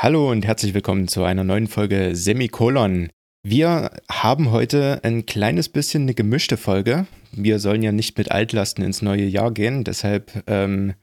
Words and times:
Hallo 0.00 0.30
und 0.30 0.46
herzlich 0.46 0.74
willkommen 0.74 1.08
zu 1.08 1.24
einer 1.24 1.42
neuen 1.42 1.66
Folge 1.66 2.14
Semikolon. 2.14 3.08
Wir 3.42 3.90
haben 4.08 4.52
heute 4.52 5.00
ein 5.02 5.26
kleines 5.26 5.68
bisschen 5.68 6.02
eine 6.02 6.14
gemischte 6.14 6.56
Folge. 6.56 7.08
Wir 7.32 7.58
sollen 7.58 7.82
ja 7.82 7.90
nicht 7.90 8.16
mit 8.16 8.30
Altlasten 8.30 8.84
ins 8.84 9.02
neue 9.02 9.24
Jahr 9.24 9.50
gehen, 9.50 9.82
deshalb 9.82 10.44
ähm, 10.46 10.94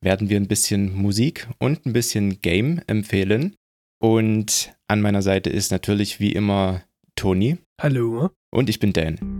werden 0.00 0.30
wir 0.30 0.36
ein 0.36 0.48
bisschen 0.48 0.92
Musik 0.96 1.46
und 1.60 1.86
ein 1.86 1.92
bisschen 1.92 2.42
Game 2.42 2.80
empfehlen. 2.88 3.54
Und 4.02 4.74
an 4.88 5.00
meiner 5.00 5.22
Seite 5.22 5.48
ist 5.48 5.70
natürlich 5.70 6.18
wie 6.18 6.32
immer 6.32 6.82
Toni. 7.14 7.56
Hallo. 7.80 8.30
Und 8.50 8.68
ich 8.68 8.80
bin 8.80 8.92
Dan. 8.92 9.39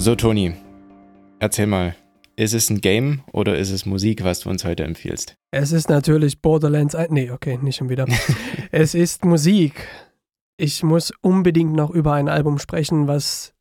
So, 0.00 0.14
Toni, 0.14 0.54
erzähl 1.40 1.66
mal, 1.66 1.96
ist 2.36 2.54
es 2.54 2.70
ein 2.70 2.80
Game 2.80 3.22
oder 3.32 3.58
ist 3.58 3.72
es 3.72 3.84
Musik, 3.84 4.22
was 4.22 4.40
du 4.40 4.48
uns 4.48 4.64
heute 4.64 4.84
empfiehlst? 4.84 5.34
Es 5.50 5.72
ist 5.72 5.88
natürlich 5.88 6.40
Borderlands. 6.40 6.96
Nee, 7.10 7.32
okay, 7.32 7.58
nicht 7.60 7.76
schon 7.76 7.88
wieder. 7.88 8.06
es 8.70 8.94
ist 8.94 9.24
Musik. 9.24 9.88
Ich 10.56 10.84
muss 10.84 11.12
unbedingt 11.20 11.72
noch 11.72 11.90
über 11.90 12.12
ein 12.12 12.28
Album 12.28 12.60
sprechen, 12.60 13.08
was 13.08 13.54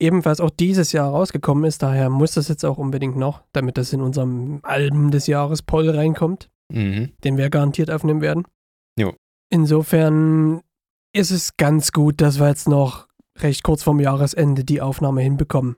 ebenfalls 0.00 0.40
auch 0.40 0.50
dieses 0.50 0.90
Jahr 0.90 1.10
rausgekommen 1.10 1.62
ist. 1.64 1.80
Daher 1.80 2.10
muss 2.10 2.32
das 2.32 2.48
jetzt 2.48 2.64
auch 2.64 2.76
unbedingt 2.76 3.16
noch, 3.16 3.42
damit 3.52 3.78
das 3.78 3.92
in 3.92 4.00
unserem 4.00 4.58
Album 4.64 5.12
des 5.12 5.28
Jahres 5.28 5.62
Poll 5.62 5.88
reinkommt, 5.88 6.50
mhm. 6.72 7.12
den 7.22 7.38
wir 7.38 7.50
garantiert 7.50 7.92
aufnehmen 7.92 8.20
werden. 8.20 8.42
Jo. 8.98 9.14
Insofern 9.48 10.60
ist 11.14 11.30
es 11.30 11.56
ganz 11.56 11.92
gut, 11.92 12.20
dass 12.20 12.40
wir 12.40 12.48
jetzt 12.48 12.68
noch 12.68 13.06
recht 13.38 13.62
kurz 13.62 13.84
vorm 13.84 14.00
Jahresende 14.00 14.64
die 14.64 14.80
Aufnahme 14.80 15.22
hinbekommen. 15.22 15.76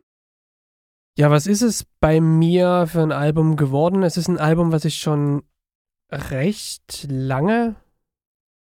Ja, 1.19 1.31
was 1.31 1.47
ist 1.47 1.63
es 1.63 1.85
bei 2.01 2.21
mir 2.21 2.87
für 2.87 3.01
ein 3.01 3.13
Album 3.13 3.57
geworden? 3.57 4.03
Es 4.03 4.19
ist 4.19 4.29
ein 4.29 4.39
Album, 4.39 4.71
was 4.71 4.85
ich 4.85 4.97
schon 4.97 5.45
recht 6.11 7.07
lange 7.09 7.77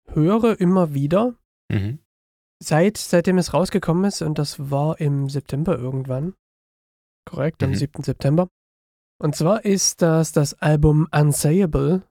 höre, 0.06 0.58
immer 0.58 0.94
wieder. 0.94 1.34
Mhm. 1.70 1.98
Seit, 2.58 2.96
seitdem 2.96 3.36
es 3.36 3.52
rausgekommen 3.52 4.06
ist, 4.06 4.22
und 4.22 4.38
das 4.38 4.70
war 4.70 4.98
im 5.00 5.28
September 5.28 5.78
irgendwann. 5.78 6.34
Korrekt, 7.26 7.62
am 7.62 7.70
mhm. 7.70 7.74
7. 7.74 8.02
September. 8.02 8.48
Und 9.18 9.36
zwar 9.36 9.66
ist 9.66 10.00
das 10.00 10.32
das 10.32 10.54
Album 10.54 11.08
Unsayable 11.12 12.04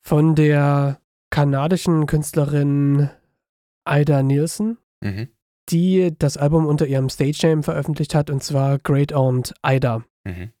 von 0.00 0.34
der 0.34 1.00
kanadischen 1.30 2.06
Künstlerin 2.06 3.10
Ida 3.88 4.24
Nielsen. 4.24 4.78
Mhm 5.00 5.28
die 5.70 6.14
das 6.18 6.36
Album 6.36 6.66
unter 6.66 6.86
ihrem 6.86 7.08
Stage-Name 7.08 7.62
veröffentlicht 7.62 8.14
hat, 8.14 8.30
und 8.30 8.42
zwar 8.42 8.78
Great 8.78 9.12
Aunt 9.12 9.54
Ida. 9.64 10.04
Mhm. 10.24 10.52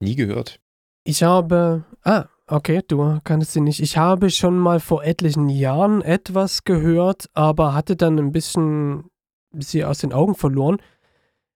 Nie 0.00 0.16
gehört. 0.16 0.60
Ich 1.04 1.22
habe. 1.22 1.84
Ah, 2.02 2.26
okay, 2.46 2.82
du 2.86 3.20
kannst 3.24 3.52
sie 3.52 3.60
nicht. 3.60 3.80
Ich 3.80 3.96
habe 3.96 4.30
schon 4.30 4.58
mal 4.58 4.80
vor 4.80 5.04
etlichen 5.04 5.48
Jahren 5.48 6.02
etwas 6.02 6.64
gehört, 6.64 7.28
aber 7.34 7.74
hatte 7.74 7.96
dann 7.96 8.18
ein 8.18 8.32
bisschen 8.32 9.04
sie 9.58 9.84
aus 9.84 9.98
den 9.98 10.12
Augen 10.12 10.34
verloren. 10.34 10.78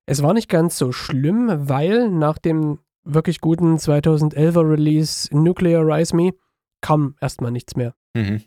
Es 0.06 0.22
war 0.22 0.32
nicht 0.32 0.48
ganz 0.48 0.78
so 0.78 0.92
schlimm, 0.92 1.50
weil 1.68 2.10
nach 2.10 2.38
dem 2.38 2.78
wirklich 3.04 3.40
guten 3.40 3.76
2011er 3.76 4.68
Release 4.68 5.28
Nuclear 5.36 5.86
Rise 5.86 6.16
Me 6.16 6.32
kam 6.80 7.16
erstmal 7.20 7.50
nichts 7.50 7.76
mehr. 7.76 7.94
Mhm. 8.14 8.42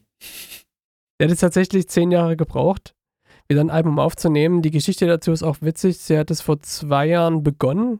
Der 1.19 1.25
hat 1.25 1.31
jetzt 1.31 1.41
tatsächlich 1.41 1.87
zehn 1.87 2.11
Jahre 2.11 2.35
gebraucht 2.35 2.95
wieder 3.49 3.61
ein 3.61 3.69
Album 3.69 3.99
aufzunehmen. 3.99 4.61
Die 4.61 4.71
Geschichte 4.71 5.07
dazu 5.07 5.31
ist 5.31 5.43
auch 5.43 5.57
witzig. 5.61 5.97
Sie 5.97 6.17
hat 6.17 6.31
es 6.31 6.41
vor 6.41 6.61
zwei 6.61 7.07
Jahren 7.07 7.43
begonnen, 7.43 7.99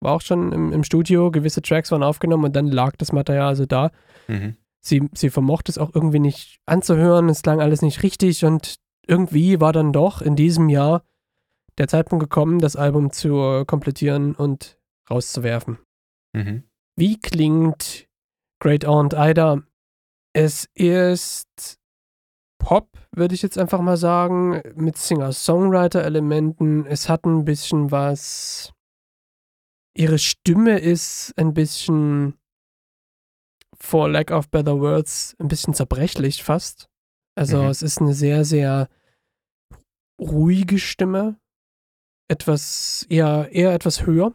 war 0.00 0.12
auch 0.12 0.20
schon 0.20 0.52
im, 0.52 0.72
im 0.72 0.84
Studio, 0.84 1.30
gewisse 1.30 1.62
Tracks 1.62 1.90
waren 1.92 2.02
aufgenommen 2.02 2.44
und 2.44 2.56
dann 2.56 2.66
lag 2.66 2.96
das 2.96 3.12
Material 3.12 3.48
also 3.48 3.66
da. 3.66 3.90
Mhm. 4.28 4.56
Sie, 4.80 5.08
sie 5.14 5.30
vermochte 5.30 5.70
es 5.70 5.78
auch 5.78 5.94
irgendwie 5.94 6.18
nicht 6.18 6.58
anzuhören, 6.66 7.28
es 7.28 7.42
klang 7.42 7.60
alles 7.60 7.82
nicht 7.82 8.02
richtig 8.02 8.44
und 8.44 8.76
irgendwie 9.06 9.60
war 9.60 9.72
dann 9.72 9.92
doch 9.92 10.22
in 10.22 10.34
diesem 10.34 10.68
Jahr 10.68 11.04
der 11.78 11.88
Zeitpunkt 11.88 12.22
gekommen, 12.22 12.58
das 12.58 12.76
Album 12.76 13.12
zu 13.12 13.64
komplettieren 13.66 14.34
und 14.34 14.78
rauszuwerfen. 15.10 15.78
Mhm. 16.32 16.64
Wie 16.96 17.18
klingt 17.20 18.08
Great 18.60 18.84
Aunt 18.84 19.14
Ida? 19.16 19.62
Es 20.34 20.68
ist 20.74 21.78
Pop, 22.62 22.88
würde 23.10 23.34
ich 23.34 23.42
jetzt 23.42 23.58
einfach 23.58 23.80
mal 23.80 23.96
sagen, 23.96 24.62
mit 24.76 24.96
Singer-Songwriter-Elementen. 24.96 26.86
Es 26.86 27.08
hat 27.08 27.24
ein 27.24 27.44
bisschen 27.44 27.90
was. 27.90 28.72
Ihre 29.94 30.18
Stimme 30.18 30.78
ist 30.78 31.34
ein 31.36 31.52
bisschen, 31.52 32.38
for 33.76 34.08
lack 34.08 34.30
of 34.30 34.48
better 34.48 34.78
words, 34.80 35.34
ein 35.40 35.48
bisschen 35.48 35.74
zerbrechlich 35.74 36.44
fast. 36.44 36.88
Also 37.34 37.62
mhm. 37.62 37.68
es 37.68 37.82
ist 37.82 38.00
eine 38.00 38.14
sehr, 38.14 38.44
sehr 38.44 38.88
ruhige 40.20 40.78
Stimme. 40.78 41.36
Etwas, 42.28 43.04
eher, 43.10 43.50
eher 43.50 43.74
etwas 43.74 44.06
höher. 44.06 44.32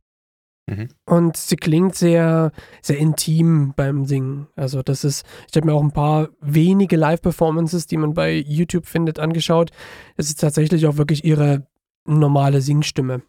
Mhm. 0.70 0.90
Und 1.06 1.38
sie 1.38 1.56
klingt 1.56 1.96
sehr, 1.96 2.52
sehr 2.82 2.98
intim 2.98 3.74
beim 3.76 4.06
Singen. 4.06 4.48
Also 4.56 4.84
das 4.84 5.04
ist, 5.04 5.26
ich 5.50 5.56
habe 5.56 5.68
mir 5.68 5.74
auch 5.74 5.84
ein 5.84 5.92
paar 5.92 6.30
wenige 6.42 6.98
Live-Performances, 6.98 7.88
die 7.88 7.98
man 7.98 8.14
bei 8.14 8.34
YouTube 8.34 8.86
findet, 8.86 9.18
angeschaut. 9.20 9.72
Es 10.18 10.28
ist 10.28 10.42
tatsächlich 10.42 10.86
auch 10.86 10.98
wirklich 10.98 11.24
ihre 11.24 11.68
normale 12.06 12.62
Singstimme. 12.62 13.22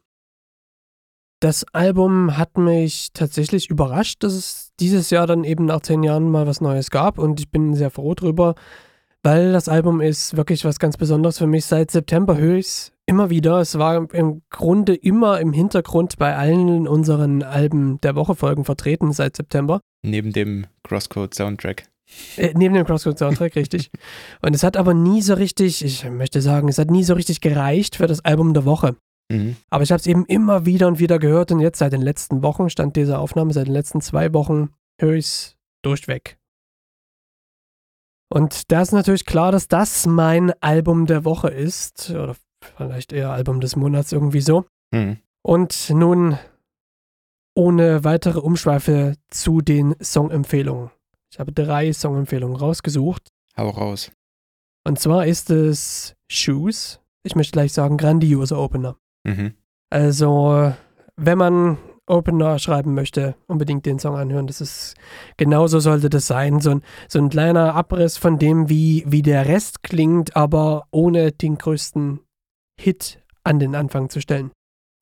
Das 1.40 1.64
Album 1.72 2.36
hat 2.36 2.58
mich 2.58 3.12
tatsächlich 3.12 3.70
überrascht, 3.70 4.24
dass 4.24 4.32
es 4.32 4.72
dieses 4.80 5.10
Jahr 5.10 5.28
dann 5.28 5.44
eben 5.44 5.66
nach 5.66 5.82
zehn 5.82 6.02
Jahren 6.02 6.28
mal 6.30 6.48
was 6.48 6.60
Neues 6.60 6.90
gab 6.90 7.16
und 7.18 7.38
ich 7.38 7.48
bin 7.48 7.74
sehr 7.74 7.90
froh 7.90 8.14
drüber, 8.14 8.56
weil 9.28 9.52
das 9.52 9.68
Album 9.68 10.00
ist 10.00 10.38
wirklich 10.38 10.64
was 10.64 10.78
ganz 10.78 10.96
Besonderes 10.96 11.36
für 11.36 11.46
mich. 11.46 11.66
Seit 11.66 11.90
September 11.90 12.38
höre 12.38 12.56
ich 12.56 12.66
es 12.66 12.92
immer 13.04 13.28
wieder. 13.28 13.60
Es 13.60 13.78
war 13.78 14.10
im 14.14 14.40
Grunde 14.48 14.94
immer 14.94 15.38
im 15.38 15.52
Hintergrund 15.52 16.16
bei 16.16 16.34
allen 16.34 16.88
unseren 16.88 17.42
Alben 17.42 18.00
der 18.00 18.14
Woche 18.14 18.34
Folgen 18.34 18.64
vertreten 18.64 19.12
seit 19.12 19.36
September. 19.36 19.80
Neben 20.02 20.32
dem 20.32 20.66
Crosscode 20.82 21.34
Soundtrack. 21.34 21.84
Äh, 22.38 22.54
neben 22.56 22.74
dem 22.74 22.86
Crosscode 22.86 23.18
Soundtrack, 23.18 23.54
richtig. 23.54 23.90
Und 24.40 24.54
es 24.54 24.62
hat 24.62 24.78
aber 24.78 24.94
nie 24.94 25.20
so 25.20 25.34
richtig, 25.34 25.84
ich 25.84 26.08
möchte 26.08 26.40
sagen, 26.40 26.68
es 26.68 26.78
hat 26.78 26.90
nie 26.90 27.04
so 27.04 27.12
richtig 27.12 27.42
gereicht 27.42 27.96
für 27.96 28.06
das 28.06 28.24
Album 28.24 28.54
der 28.54 28.64
Woche. 28.64 28.96
Mhm. 29.30 29.56
Aber 29.68 29.82
ich 29.82 29.90
habe 29.90 30.00
es 30.00 30.06
eben 30.06 30.24
immer 30.24 30.64
wieder 30.64 30.88
und 30.88 31.00
wieder 31.00 31.18
gehört 31.18 31.52
und 31.52 31.60
jetzt 31.60 31.80
seit 31.80 31.92
den 31.92 32.00
letzten 32.00 32.42
Wochen, 32.42 32.70
stand 32.70 32.96
diese 32.96 33.18
Aufnahme, 33.18 33.52
seit 33.52 33.66
den 33.66 33.74
letzten 33.74 34.00
zwei 34.00 34.32
Wochen, 34.32 34.70
höre 34.98 35.16
ich 35.16 35.26
es 35.26 35.56
durchweg. 35.82 36.38
Und 38.30 38.70
da 38.70 38.82
ist 38.82 38.92
natürlich 38.92 39.24
klar, 39.24 39.52
dass 39.52 39.68
das 39.68 40.06
mein 40.06 40.52
Album 40.62 41.06
der 41.06 41.24
Woche 41.24 41.48
ist, 41.48 42.10
oder 42.10 42.36
vielleicht 42.76 43.12
eher 43.12 43.30
Album 43.30 43.60
des 43.60 43.76
Monats 43.76 44.12
irgendwie 44.12 44.40
so. 44.40 44.66
Mhm. 44.92 45.18
Und 45.42 45.90
nun 45.90 46.38
ohne 47.54 48.04
weitere 48.04 48.38
Umschweife 48.38 49.14
zu 49.30 49.60
den 49.60 49.96
Songempfehlungen. 50.02 50.90
Ich 51.32 51.40
habe 51.40 51.52
drei 51.52 51.92
Songempfehlungen 51.92 52.56
rausgesucht. 52.56 53.30
Hau 53.56 53.70
raus. 53.70 54.12
Und 54.84 54.98
zwar 54.98 55.26
ist 55.26 55.50
es 55.50 56.14
Shoes. 56.30 57.00
Ich 57.24 57.34
möchte 57.34 57.52
gleich 57.52 57.72
sagen, 57.72 57.96
grandioser 57.96 58.58
Opener. 58.58 58.96
Mhm. 59.24 59.54
Also, 59.90 60.72
wenn 61.16 61.38
man 61.38 61.78
Opener 62.08 62.58
schreiben 62.58 62.94
möchte, 62.94 63.34
unbedingt 63.46 63.86
den 63.86 63.98
Song 63.98 64.16
anhören. 64.16 64.46
Das 64.46 64.60
ist, 64.60 64.94
genauso 65.36 65.80
sollte 65.80 66.10
das 66.10 66.26
sein. 66.26 66.60
So 66.60 66.70
ein, 66.70 66.82
so 67.08 67.18
ein 67.18 67.28
kleiner 67.28 67.74
Abriss 67.74 68.16
von 68.16 68.38
dem, 68.38 68.68
wie, 68.68 69.04
wie 69.06 69.22
der 69.22 69.46
Rest 69.46 69.82
klingt, 69.82 70.36
aber 70.36 70.86
ohne 70.90 71.32
den 71.32 71.58
größten 71.58 72.20
Hit 72.78 73.22
an 73.44 73.58
den 73.58 73.74
Anfang 73.74 74.10
zu 74.10 74.20
stellen. 74.20 74.50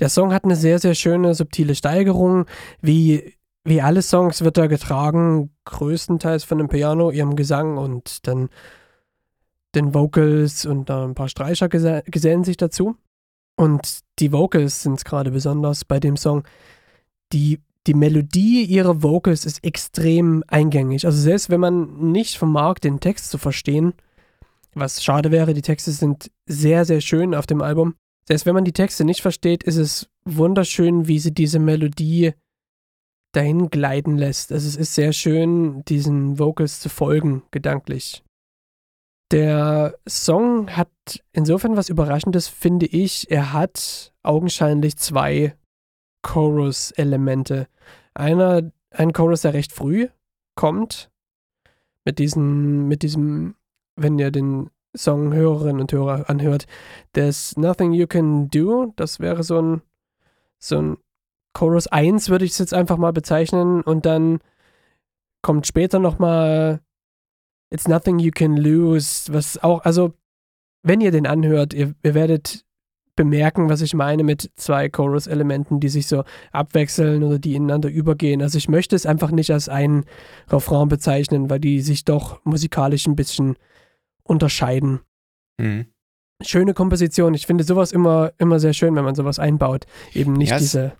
Der 0.00 0.08
Song 0.08 0.32
hat 0.32 0.44
eine 0.44 0.56
sehr, 0.56 0.78
sehr 0.78 0.94
schöne, 0.94 1.34
subtile 1.34 1.74
Steigerung. 1.74 2.46
Wie, 2.80 3.34
wie 3.64 3.80
alle 3.80 4.02
Songs 4.02 4.42
wird 4.42 4.58
er 4.58 4.68
getragen, 4.68 5.50
größtenteils 5.64 6.44
von 6.44 6.58
dem 6.58 6.68
Piano, 6.68 7.10
ihrem 7.10 7.34
Gesang 7.36 7.78
und 7.78 8.26
dann 8.26 8.48
den 9.74 9.94
Vocals 9.94 10.66
und 10.66 10.90
ein 10.90 11.14
paar 11.14 11.28
Streicher 11.28 11.68
gesellen 11.68 12.44
sich 12.44 12.56
dazu. 12.56 12.96
Und 13.56 14.00
die 14.18 14.32
Vocals 14.32 14.82
sind 14.82 14.94
es 14.94 15.04
gerade 15.04 15.30
besonders 15.30 15.84
bei 15.84 15.98
dem 15.98 16.16
Song. 16.16 16.44
Die, 17.32 17.60
die 17.86 17.94
Melodie 17.94 18.64
ihrer 18.64 19.02
Vocals 19.02 19.44
ist 19.44 19.64
extrem 19.64 20.44
eingängig. 20.48 21.06
Also 21.06 21.18
selbst 21.18 21.50
wenn 21.50 21.60
man 21.60 22.12
nicht 22.12 22.36
vermag, 22.36 22.74
den 22.74 23.00
Text 23.00 23.30
zu 23.30 23.38
verstehen, 23.38 23.94
was 24.74 25.02
schade 25.02 25.30
wäre, 25.30 25.54
die 25.54 25.62
Texte 25.62 25.90
sind 25.90 26.30
sehr, 26.46 26.84
sehr 26.84 27.00
schön 27.00 27.34
auf 27.34 27.46
dem 27.46 27.62
Album. 27.62 27.94
Selbst 28.28 28.44
wenn 28.44 28.54
man 28.54 28.64
die 28.64 28.72
Texte 28.72 29.04
nicht 29.04 29.22
versteht, 29.22 29.62
ist 29.62 29.76
es 29.76 30.08
wunderschön, 30.24 31.08
wie 31.08 31.18
sie 31.18 31.32
diese 31.32 31.58
Melodie 31.58 32.32
dahin 33.32 33.70
gleiten 33.70 34.16
lässt. 34.16 34.52
Also 34.52 34.68
es 34.68 34.76
ist 34.76 34.94
sehr 34.94 35.12
schön, 35.12 35.84
diesen 35.84 36.38
Vocals 36.38 36.80
zu 36.80 36.88
folgen, 36.88 37.42
gedanklich. 37.50 38.22
Der 39.30 39.98
Song 40.08 40.70
hat 40.76 40.90
insofern 41.32 41.76
was 41.76 41.88
Überraschendes, 41.88 42.48
finde 42.48 42.86
ich. 42.86 43.30
Er 43.30 43.52
hat 43.52 44.12
augenscheinlich 44.22 44.96
zwei 44.96 45.56
Chorus-Elemente. 46.26 47.68
Einer, 48.12 48.72
ein 48.90 49.12
Chorus, 49.12 49.42
der 49.42 49.54
recht 49.54 49.72
früh 49.72 50.08
kommt, 50.56 51.08
mit 52.04 52.18
diesem, 52.18 52.88
mit 52.88 53.02
diesem, 53.02 53.54
wenn 53.94 54.18
ihr 54.18 54.32
den 54.32 54.70
Song 54.96 55.32
Hörerinnen 55.32 55.80
und 55.80 55.92
Hörer 55.92 56.28
anhört, 56.28 56.66
There's 57.12 57.56
Nothing 57.56 57.92
You 57.92 58.08
Can 58.08 58.48
Do, 58.48 58.92
das 58.96 59.20
wäre 59.20 59.44
so 59.44 59.60
ein, 59.62 59.82
so 60.58 60.78
ein 60.78 60.96
Chorus 61.52 61.86
1, 61.86 62.28
würde 62.28 62.44
ich 62.44 62.52
es 62.52 62.58
jetzt 62.58 62.74
einfach 62.74 62.96
mal 62.96 63.12
bezeichnen, 63.12 63.82
und 63.82 64.04
dann 64.04 64.40
kommt 65.42 65.66
später 65.66 66.00
nochmal 66.00 66.80
It's 67.70 67.86
Nothing 67.86 68.18
You 68.18 68.32
Can 68.34 68.56
Lose, 68.56 69.32
was 69.32 69.62
auch, 69.62 69.84
also, 69.84 70.12
wenn 70.82 71.00
ihr 71.00 71.12
den 71.12 71.26
anhört, 71.28 71.72
ihr, 71.72 71.94
ihr 72.02 72.14
werdet 72.14 72.64
bemerken, 73.16 73.68
was 73.68 73.80
ich 73.80 73.94
meine 73.94 74.22
mit 74.22 74.50
zwei 74.56 74.88
Chorus-Elementen, 74.88 75.80
die 75.80 75.88
sich 75.88 76.06
so 76.06 76.24
abwechseln 76.52 77.22
oder 77.22 77.38
die 77.38 77.54
ineinander 77.54 77.88
übergehen. 77.88 78.42
Also 78.42 78.58
ich 78.58 78.68
möchte 78.68 78.94
es 78.94 79.06
einfach 79.06 79.30
nicht 79.30 79.50
als 79.50 79.68
einen 79.68 80.04
Refrain 80.48 80.88
bezeichnen, 80.88 81.50
weil 81.50 81.58
die 81.58 81.80
sich 81.80 82.04
doch 82.04 82.44
musikalisch 82.44 83.06
ein 83.06 83.16
bisschen 83.16 83.56
unterscheiden. 84.22 85.00
Mhm. 85.58 85.86
Schöne 86.44 86.74
Komposition. 86.74 87.32
Ich 87.32 87.46
finde 87.46 87.64
sowas 87.64 87.92
immer, 87.92 88.32
immer 88.38 88.60
sehr 88.60 88.74
schön, 88.74 88.94
wenn 88.94 89.04
man 89.04 89.14
sowas 89.14 89.38
einbaut. 89.38 89.86
Eben 90.12 90.34
nicht 90.34 90.50
ja, 90.50 90.58
diese. 90.58 90.92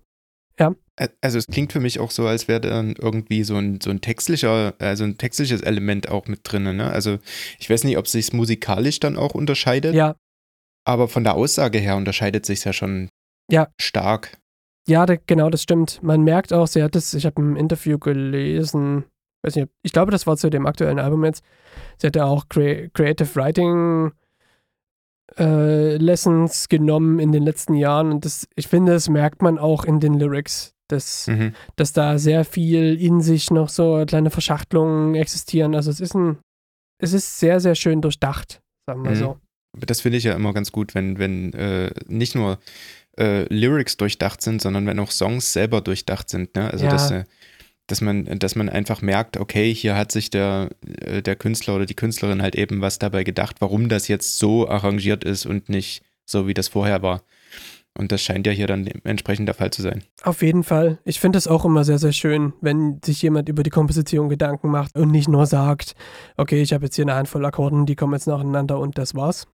Ja. 0.59 0.75
Also 1.21 1.37
es 1.37 1.47
klingt 1.47 1.73
für 1.73 1.81
mich 1.81 2.01
auch 2.01 2.11
so, 2.11 2.27
als 2.27 2.49
wäre 2.49 2.63
dann 2.63 2.95
irgendwie 2.99 3.45
so 3.45 3.57
ein, 3.57 3.79
so 3.83 3.91
ein 3.91 4.01
textlicher, 4.01 4.73
also 4.79 5.05
ein 5.05 5.19
textliches 5.19 5.61
Element 5.61 6.09
auch 6.09 6.27
mit 6.27 6.41
drin. 6.45 6.63
Ne? 6.75 6.91
Also 6.91 7.19
ich 7.59 7.69
weiß 7.69 7.85
nicht, 7.85 7.99
ob 7.99 8.07
es 8.07 8.13
sich 8.13 8.33
musikalisch 8.33 8.99
dann 8.99 9.19
auch 9.19 9.35
unterscheidet. 9.35 9.95
Ja. 9.95 10.17
Aber 10.87 11.09
von 11.09 11.25
der 11.25 11.35
Aussage 11.35 11.79
her 11.79 11.97
unterscheidet 11.97 12.47
sich 12.47 12.65
ja 12.65 12.73
schon 12.73 13.09
ja. 13.51 13.69
stark. 13.81 14.39
Ja, 14.89 15.05
da, 15.05 15.17
genau, 15.27 15.51
das 15.51 15.63
stimmt. 15.63 16.01
Man 16.03 16.23
merkt 16.23 16.53
auch, 16.53 16.69
sie 16.69 16.83
hat 16.83 16.95
es, 16.95 17.13
ich 17.13 17.27
habe 17.27 17.43
ein 17.43 17.57
Interview 17.57 17.99
gelesen, 17.99 19.05
weiß 19.45 19.57
nicht, 19.57 19.69
ich 19.83 19.93
glaube, 19.93 20.13
das 20.13 20.29
war 20.29 20.37
zu 20.37 20.49
dem 20.49 20.65
aktuellen 20.65 21.01
Album 21.01 21.25
jetzt. 21.25 21.45
Sie 21.99 22.07
hat 22.07 22.15
ja 22.15 22.25
auch 22.25 22.49
Cre 22.49 22.89
Creative 22.91 23.35
Writing 23.35 24.13
äh, 25.37 25.97
Lessons 25.97 26.69
genommen 26.69 27.19
in 27.19 27.33
den 27.33 27.43
letzten 27.43 27.75
Jahren 27.75 28.13
und 28.13 28.25
das, 28.25 28.47
ich 28.55 28.69
finde, 28.69 28.93
das 28.93 29.09
merkt 29.09 29.43
man 29.43 29.59
auch 29.59 29.85
in 29.85 29.99
den 29.99 30.15
Lyrics, 30.15 30.73
dass, 30.89 31.27
mhm. 31.27 31.53
dass 31.75 31.93
da 31.93 32.19
sehr 32.19 32.45
viel 32.45 32.95
in 33.01 33.23
sich 33.23 33.51
noch 33.51 33.71
so 33.71 34.05
kleine 34.07 34.31
Verschachtelungen 34.31 35.17
existieren. 35.17 35.75
Also 35.75 35.91
es 35.91 35.99
ist 35.99 36.15
ein, 36.15 36.39
es 37.03 37.13
ist 37.13 37.41
sehr, 37.41 37.59
sehr 37.59 37.75
schön 37.75 38.01
durchdacht, 38.03 38.61
sagen 38.89 39.03
wir 39.03 39.11
mhm. 39.11 39.17
so 39.17 39.37
das 39.81 40.01
finde 40.01 40.19
ich 40.19 40.25
ja 40.25 40.35
immer 40.35 40.53
ganz 40.53 40.73
gut, 40.73 40.95
wenn, 40.95 41.19
wenn 41.19 41.53
äh, 41.53 41.91
nicht 42.07 42.35
nur 42.35 42.59
äh, 43.19 43.53
Lyrics 43.53 43.97
durchdacht 43.97 44.43
sind, 44.43 44.61
sondern 44.61 44.87
wenn 44.87 44.99
auch 44.99 45.11
Songs 45.11 45.53
selber 45.53 45.81
durchdacht 45.81 46.29
sind. 46.29 46.55
Ne? 46.55 46.71
Also 46.71 46.85
ja. 46.85 46.91
dass, 46.91 47.11
äh, 47.11 47.25
dass 47.87 48.01
man, 48.01 48.25
dass 48.39 48.57
man 48.57 48.69
einfach 48.69 49.03
merkt, 49.03 49.37
okay, 49.37 49.73
hier 49.75 49.97
hat 49.97 50.13
sich 50.13 50.31
der, 50.31 50.71
äh, 51.01 51.23
der 51.23 51.37
Künstler 51.37 51.77
oder 51.77 51.87
die 51.87 51.95
Künstlerin 51.95 52.43
halt 52.43 52.57
eben 52.57 52.81
was 52.81 52.99
dabei 52.99 53.25
gedacht, 53.25 53.57
warum 53.61 53.89
das 53.89 54.09
jetzt 54.09 54.39
so 54.39 54.69
arrangiert 54.69 55.25
ist 55.25 55.47
und 55.47 55.69
nicht 55.69 56.03
so, 56.25 56.47
wie 56.47 56.55
das 56.55 56.69
vorher 56.69 57.03
war. 57.03 57.23
Und 57.97 58.13
das 58.13 58.21
scheint 58.21 58.47
ja 58.47 58.53
hier 58.53 58.67
dann 58.67 58.87
entsprechend 59.05 59.49
der 59.49 59.55
Fall 59.55 59.71
zu 59.71 59.81
sein. 59.81 60.03
Auf 60.23 60.43
jeden 60.43 60.65
Fall. 60.65 60.99
Ich 61.05 61.19
finde 61.19 61.39
es 61.39 61.49
auch 61.49 61.65
immer 61.65 61.83
sehr, 61.83 61.99
sehr 61.99 62.13
schön, 62.13 62.53
wenn 62.61 63.01
sich 63.03 63.23
jemand 63.23 63.49
über 63.49 63.63
die 63.63 63.71
Komposition 63.71 64.29
Gedanken 64.29 64.69
macht 64.69 64.97
und 64.97 65.11
nicht 65.11 65.29
nur 65.29 65.47
sagt, 65.47 65.95
okay, 66.37 66.61
ich 66.61 66.75
habe 66.75 66.85
jetzt 66.85 66.97
hier 66.97 67.07
eine 67.07 67.15
Handvoll 67.15 67.45
Akkorden, 67.47 67.87
die 67.87 67.97
kommen 67.97 68.13
jetzt 68.13 68.27
nacheinander 68.27 68.79
und 68.79 68.99
das 68.99 69.15
war's. 69.15 69.47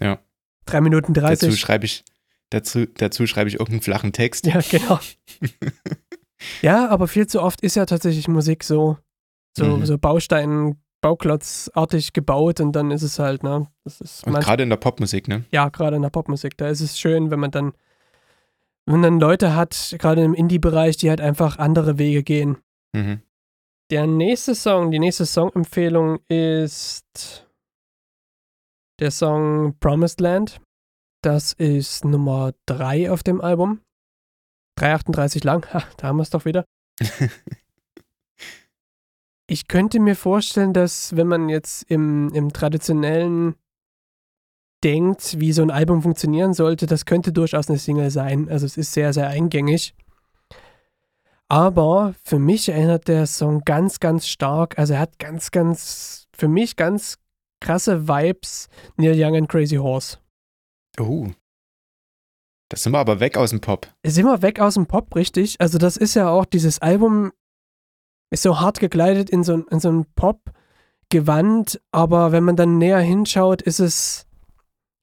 Ja. 0.00 0.18
3 0.66 0.80
Minuten 0.80 1.14
30. 1.14 1.48
Dazu 1.48 1.56
schreibe 1.56 1.86
ich, 1.86 2.04
dazu, 2.50 2.86
dazu 2.86 3.26
schreibe 3.26 3.48
ich 3.48 3.54
irgendeinen 3.54 3.82
flachen 3.82 4.12
Text. 4.12 4.46
Ja, 4.46 4.60
genau. 4.60 4.98
ja, 6.62 6.88
aber 6.88 7.08
viel 7.08 7.26
zu 7.26 7.42
oft 7.42 7.60
ist 7.62 7.76
ja 7.76 7.86
tatsächlich 7.86 8.28
Musik 8.28 8.64
so, 8.64 8.98
so, 9.56 9.78
mhm. 9.78 9.86
so 9.86 9.98
Baustein, 9.98 10.76
Bauklotzartig 11.00 12.12
gebaut 12.12 12.60
und 12.60 12.72
dann 12.72 12.90
ist 12.90 13.02
es 13.02 13.20
halt, 13.20 13.44
ne? 13.44 13.68
Das 13.84 14.00
ist 14.00 14.26
und 14.26 14.34
gerade 14.34 14.64
in 14.64 14.68
der 14.68 14.78
Popmusik, 14.78 15.28
ne? 15.28 15.44
Ja, 15.52 15.68
gerade 15.68 15.94
in 15.94 16.02
der 16.02 16.10
Popmusik. 16.10 16.56
Da 16.56 16.68
ist 16.68 16.80
es 16.80 16.98
schön, 16.98 17.30
wenn 17.30 17.38
man 17.38 17.52
dann, 17.52 17.72
wenn 18.84 19.02
dann 19.02 19.20
Leute 19.20 19.54
hat, 19.54 19.94
gerade 20.00 20.24
im 20.24 20.34
Indie-Bereich, 20.34 20.96
die 20.96 21.08
halt 21.08 21.20
einfach 21.20 21.56
andere 21.58 21.98
Wege 21.98 22.24
gehen. 22.24 22.58
Mhm. 22.92 23.22
Der 23.90 24.08
nächste 24.08 24.56
Song, 24.56 24.90
die 24.90 24.98
nächste 24.98 25.24
Songempfehlung 25.24 26.18
ist 26.26 27.47
der 28.98 29.10
Song 29.10 29.76
Promised 29.78 30.20
Land. 30.20 30.60
Das 31.22 31.52
ist 31.52 32.04
Nummer 32.04 32.52
3 32.66 33.10
auf 33.10 33.22
dem 33.22 33.40
Album. 33.40 33.80
3,38 34.78 35.44
lang. 35.44 35.66
Ha, 35.72 35.82
da 35.96 36.08
haben 36.08 36.18
wir 36.18 36.22
es 36.22 36.30
doch 36.30 36.44
wieder. 36.44 36.64
ich 39.46 39.66
könnte 39.66 39.98
mir 39.98 40.14
vorstellen, 40.14 40.72
dass 40.72 41.16
wenn 41.16 41.26
man 41.26 41.48
jetzt 41.48 41.82
im, 41.90 42.30
im 42.32 42.52
traditionellen 42.52 43.56
denkt, 44.84 45.40
wie 45.40 45.52
so 45.52 45.62
ein 45.62 45.72
Album 45.72 46.02
funktionieren 46.02 46.54
sollte, 46.54 46.86
das 46.86 47.04
könnte 47.04 47.32
durchaus 47.32 47.68
eine 47.68 47.78
Single 47.78 48.10
sein. 48.10 48.48
Also 48.48 48.66
es 48.66 48.76
ist 48.76 48.92
sehr, 48.92 49.12
sehr 49.12 49.28
eingängig. 49.28 49.94
Aber 51.48 52.14
für 52.22 52.38
mich 52.38 52.68
erinnert 52.68 53.08
der 53.08 53.26
Song 53.26 53.62
ganz, 53.64 54.00
ganz 54.00 54.28
stark, 54.28 54.78
also 54.78 54.94
er 54.94 55.00
hat 55.00 55.18
ganz, 55.18 55.50
ganz, 55.50 56.28
für 56.36 56.46
mich 56.46 56.76
ganz 56.76 57.18
krasse 57.60 58.08
Vibes 58.08 58.68
Neil 58.96 59.14
Young 59.16 59.36
and 59.36 59.48
Crazy 59.48 59.76
Horse. 59.76 60.18
Oh. 60.98 61.28
Das 62.68 62.82
sind 62.82 62.92
wir 62.92 62.98
aber 62.98 63.20
weg 63.20 63.36
aus 63.36 63.50
dem 63.50 63.60
Pop. 63.60 63.88
Sind 64.04 64.26
wir 64.26 64.42
weg 64.42 64.60
aus 64.60 64.74
dem 64.74 64.86
Pop, 64.86 65.14
richtig. 65.16 65.56
Also, 65.60 65.78
das 65.78 65.96
ist 65.96 66.14
ja 66.14 66.28
auch, 66.28 66.44
dieses 66.44 66.80
Album 66.80 67.32
ist 68.30 68.42
so 68.42 68.60
hart 68.60 68.78
gekleidet 68.78 69.30
in 69.30 69.42
so, 69.42 69.64
in 69.70 69.80
so 69.80 69.90
ein 69.90 70.04
Pop-Gewand, 70.14 71.80
aber 71.92 72.32
wenn 72.32 72.44
man 72.44 72.56
dann 72.56 72.76
näher 72.76 73.00
hinschaut, 73.00 73.62
ist 73.62 73.78
es, 73.78 74.26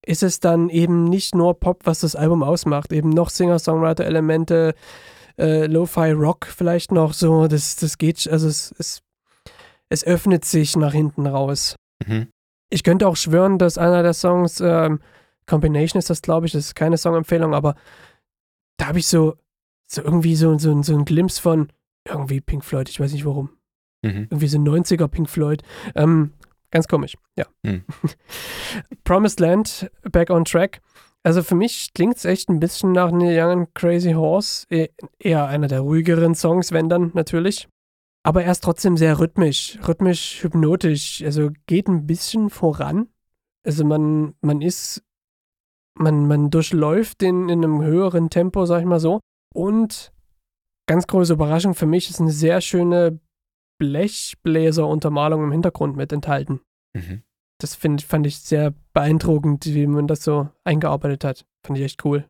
ist 0.06 0.22
es 0.22 0.40
dann 0.40 0.70
eben 0.70 1.06
nicht 1.06 1.34
nur 1.34 1.60
Pop, 1.60 1.82
was 1.86 2.02
das 2.02 2.16
Album 2.16 2.44
ausmacht. 2.44 2.94
Eben 2.94 3.10
noch 3.10 3.32
Singer-Songwriter-Elemente, 3.32 4.76
äh, 5.40 5.66
Lo-Fi-Rock 5.66 6.46
vielleicht 6.46 6.92
noch 6.92 7.14
so. 7.14 7.48
Das, 7.48 7.78
das 7.78 7.98
geht, 7.98 8.28
also 8.28 8.48
es, 8.48 8.76
es, 8.78 9.02
es 9.90 10.04
öffnet 10.04 10.46
sich 10.46 10.76
nach 10.76 10.94
hinten 10.94 11.26
raus. 11.26 11.76
Mhm. 12.06 12.28
Ich 12.76 12.84
könnte 12.84 13.08
auch 13.08 13.16
schwören, 13.16 13.58
dass 13.58 13.78
einer 13.78 14.04
der 14.04 14.14
Songs, 14.14 14.60
ähm, 14.60 15.00
Combination 15.46 15.98
ist 15.98 16.10
das, 16.10 16.22
glaube 16.22 16.46
ich, 16.46 16.52
das 16.52 16.66
ist 16.66 16.76
keine 16.76 16.98
Songempfehlung, 16.98 17.54
aber 17.54 17.76
da 18.76 18.88
habe 18.88 19.00
ich 19.00 19.08
so, 19.08 19.38
so 19.88 20.02
irgendwie 20.02 20.36
so, 20.36 20.58
so, 20.58 20.84
so 20.84 20.94
einen 20.94 21.06
Glimpse 21.06 21.42
von 21.42 21.70
irgendwie 22.06 22.42
Pink 22.42 22.66
Floyd, 22.66 22.90
ich 22.90 23.00
weiß 23.00 23.14
nicht 23.14 23.26
warum. 23.26 23.50
Mhm. 24.02 24.28
Irgendwie 24.30 24.50
so 24.50 24.58
90er 24.58 25.08
Pink 25.08 25.30
Floyd. 25.30 25.64
Ähm, 25.96 26.34
ganz 26.70 26.90
komisch, 26.90 27.16
ja. 27.38 27.46
Mhm. 27.64 27.86
Promised 29.06 29.40
Land, 29.40 29.90
Back 30.12 30.30
on 30.30 30.44
Track. 30.44 30.82
Also 31.24 31.44
für 31.44 31.56
mich 31.56 31.94
klingt 31.94 32.18
es 32.18 32.26
echt 32.26 32.50
ein 32.50 32.60
bisschen 32.60 32.92
nach 32.92 33.10
Neil 33.10 33.42
Young 33.42 33.68
Crazy 33.74 34.12
Horse. 34.12 34.68
E 34.70 34.90
eher 35.18 35.48
einer 35.48 35.70
der 35.70 35.80
ruhigeren 35.80 36.36
Songs, 36.36 36.74
wenn 36.74 36.90
dann 36.90 37.12
natürlich. 37.14 37.70
Aber 38.26 38.44
er 38.44 38.52
ist 38.52 38.64
trotzdem 38.64 38.98
sehr 38.98 39.20
rhythmisch, 39.20 39.78
rhythmisch, 39.88 40.42
hypnotisch. 40.42 41.22
Also 41.24 41.52
geht 41.68 41.88
ein 41.88 42.08
bisschen 42.08 42.50
voran. 42.50 43.08
Also 43.64 43.86
man, 43.86 44.34
man 44.42 44.64
ist, 44.64 45.04
man, 45.94 46.26
man 46.26 46.50
durchläuft 46.50 47.22
den 47.22 47.50
in 47.50 47.64
einem 47.64 47.84
höheren 47.84 48.32
Tempo, 48.32 48.66
sag 48.66 48.80
ich 48.80 48.88
mal 48.88 49.00
so. 49.00 49.20
Und 49.54 50.12
ganz 50.88 51.06
große 51.06 51.34
Überraschung 51.34 51.76
für 51.76 51.86
mich 51.86 52.10
ist 52.10 52.20
eine 52.20 52.32
sehr 52.32 52.62
schöne 52.62 53.20
Blechbläseruntermalung 53.78 55.44
im 55.44 55.52
Hintergrund 55.52 55.96
mit 55.96 56.12
enthalten. 56.12 56.62
Mhm. 56.96 57.22
Das 57.60 57.76
find, 57.76 58.02
fand 58.02 58.26
ich 58.26 58.40
sehr 58.40 58.74
beeindruckend, 58.94 59.68
wie 59.68 59.86
man 59.86 60.08
das 60.08 60.24
so 60.24 60.50
eingearbeitet 60.64 61.24
hat. 61.24 61.46
Fand 61.64 61.78
ich 61.78 61.86
echt 61.86 62.04
cool. 62.04 62.28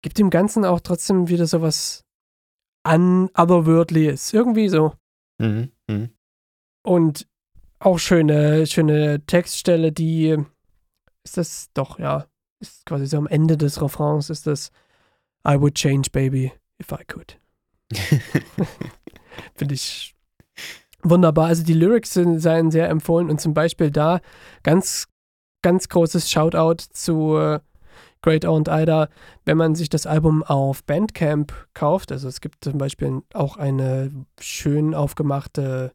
Gibt 0.00 0.16
dem 0.16 0.30
Ganzen 0.30 0.64
auch 0.64 0.80
trotzdem 0.80 1.28
wieder 1.28 1.46
so 1.46 1.60
was 1.60 2.07
unotherworldly 2.94 4.06
ist. 4.06 4.32
Irgendwie 4.32 4.68
so. 4.68 4.94
Mhm, 5.38 5.70
mh. 5.88 6.08
Und 6.82 7.26
auch 7.78 7.98
schöne, 7.98 8.66
schöne 8.66 9.24
Textstelle, 9.26 9.92
die 9.92 10.36
ist 11.24 11.36
das 11.36 11.70
doch, 11.74 11.98
ja, 11.98 12.26
ist 12.60 12.86
quasi 12.86 13.06
so 13.06 13.18
am 13.18 13.26
Ende 13.26 13.56
des 13.56 13.80
Refrains 13.80 14.30
ist 14.30 14.46
das 14.46 14.70
I 15.46 15.60
would 15.60 15.74
change, 15.74 16.10
baby, 16.10 16.52
if 16.80 16.90
I 16.92 17.04
could. 17.06 17.38
Finde 19.54 19.74
ich 19.74 20.14
wunderbar. 21.02 21.46
Also 21.46 21.62
die 21.62 21.74
Lyrics 21.74 22.14
sind, 22.14 22.40
seien 22.40 22.70
sehr 22.70 22.88
empfohlen 22.88 23.30
und 23.30 23.40
zum 23.40 23.54
Beispiel 23.54 23.90
da 23.90 24.20
ganz, 24.62 25.06
ganz 25.62 25.88
großes 25.88 26.30
Shoutout 26.30 26.84
zu 26.90 27.60
Great 28.22 28.44
Aunt 28.44 28.68
Ida, 28.68 29.08
wenn 29.44 29.56
man 29.56 29.74
sich 29.74 29.88
das 29.88 30.06
Album 30.06 30.42
auf 30.42 30.84
Bandcamp 30.84 31.52
kauft, 31.74 32.12
also 32.12 32.28
es 32.28 32.40
gibt 32.40 32.64
zum 32.64 32.78
Beispiel 32.78 33.22
auch 33.32 33.56
eine 33.56 34.10
schön 34.40 34.94
aufgemachte 34.94 35.92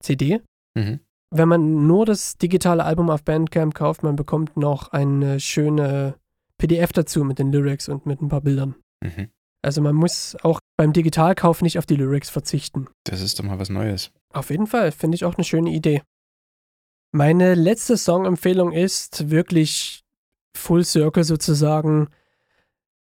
CD, 0.00 0.40
mhm. 0.74 1.00
wenn 1.30 1.48
man 1.48 1.86
nur 1.86 2.06
das 2.06 2.38
digitale 2.38 2.84
Album 2.84 3.10
auf 3.10 3.24
Bandcamp 3.24 3.74
kauft, 3.74 4.02
man 4.02 4.16
bekommt 4.16 4.56
noch 4.56 4.92
eine 4.92 5.40
schöne 5.40 6.14
PDF 6.58 6.92
dazu 6.92 7.24
mit 7.24 7.38
den 7.38 7.52
Lyrics 7.52 7.88
und 7.88 8.06
mit 8.06 8.20
ein 8.20 8.28
paar 8.28 8.42
Bildern. 8.42 8.74
Mhm. 9.02 9.28
Also 9.62 9.82
man 9.82 9.94
muss 9.94 10.36
auch 10.42 10.60
beim 10.76 10.92
Digitalkauf 10.92 11.60
nicht 11.62 11.78
auf 11.78 11.86
die 11.86 11.96
Lyrics 11.96 12.30
verzichten. 12.30 12.86
Das 13.04 13.20
ist 13.20 13.38
doch 13.38 13.44
mal 13.44 13.58
was 13.58 13.68
Neues. 13.68 14.10
Auf 14.32 14.50
jeden 14.50 14.66
Fall, 14.66 14.92
finde 14.92 15.16
ich 15.16 15.24
auch 15.24 15.36
eine 15.36 15.44
schöne 15.44 15.70
Idee. 15.70 16.02
Meine 17.12 17.54
letzte 17.54 17.96
Songempfehlung 17.96 18.72
ist 18.72 19.30
wirklich 19.30 19.99
Full 20.56 20.84
Circle 20.84 21.24
sozusagen 21.24 22.08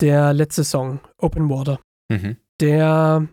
der 0.01 0.33
letzte 0.33 0.65
Song, 0.65 1.01
Open 1.19 1.49
Water. 1.49 1.81
Mhm. 2.09 2.37
Der 2.61 3.29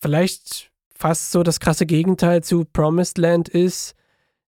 vielleicht 0.00 0.70
fast 0.94 1.30
so 1.30 1.42
das 1.42 1.60
krasse 1.60 1.86
Gegenteil 1.86 2.42
zu 2.42 2.64
Promised 2.64 3.18
Land 3.18 3.48
ist, 3.48 3.94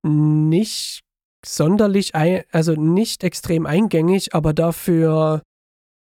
nicht 0.02 1.02
sonderlich, 1.44 2.14
ein, 2.14 2.42
also 2.52 2.75
nicht 2.75 3.25
extrem 3.25 3.66
eingängig, 3.66 4.34
aber 4.34 4.52
dafür 4.52 5.42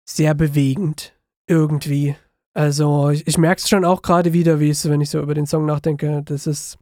sehr 0.05 0.34
bewegend 0.34 1.13
irgendwie. 1.48 2.15
Also 2.53 3.10
ich, 3.10 3.27
ich 3.27 3.38
merke 3.38 3.60
es 3.60 3.70
schon 3.70 3.86
auch 3.86 4.01
gerade 4.01 4.34
wieder, 4.34 4.60
wie 4.60 4.70
es, 4.70 4.88
wenn 4.89 5.01
ich 5.01 5.10
so 5.10 5.20
über 5.20 5.34
den 5.34 5.48
Song 5.48 5.65
nachdenke, 5.65 6.22
das 6.24 6.48
ist. 6.48 6.77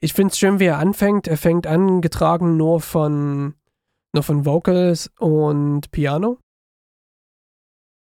Ich 0.00 0.12
finde 0.12 0.32
es 0.32 0.38
schön, 0.38 0.58
wie 0.58 0.64
er 0.64 0.78
anfängt. 0.78 1.28
Er 1.28 1.38
fängt 1.38 1.66
an, 1.66 2.00
getragen 2.00 2.56
nur 2.56 2.80
von, 2.80 3.54
nur 4.14 4.22
von 4.22 4.44
Vocals 4.44 5.10
und 5.18 5.90
Piano. 5.90 6.38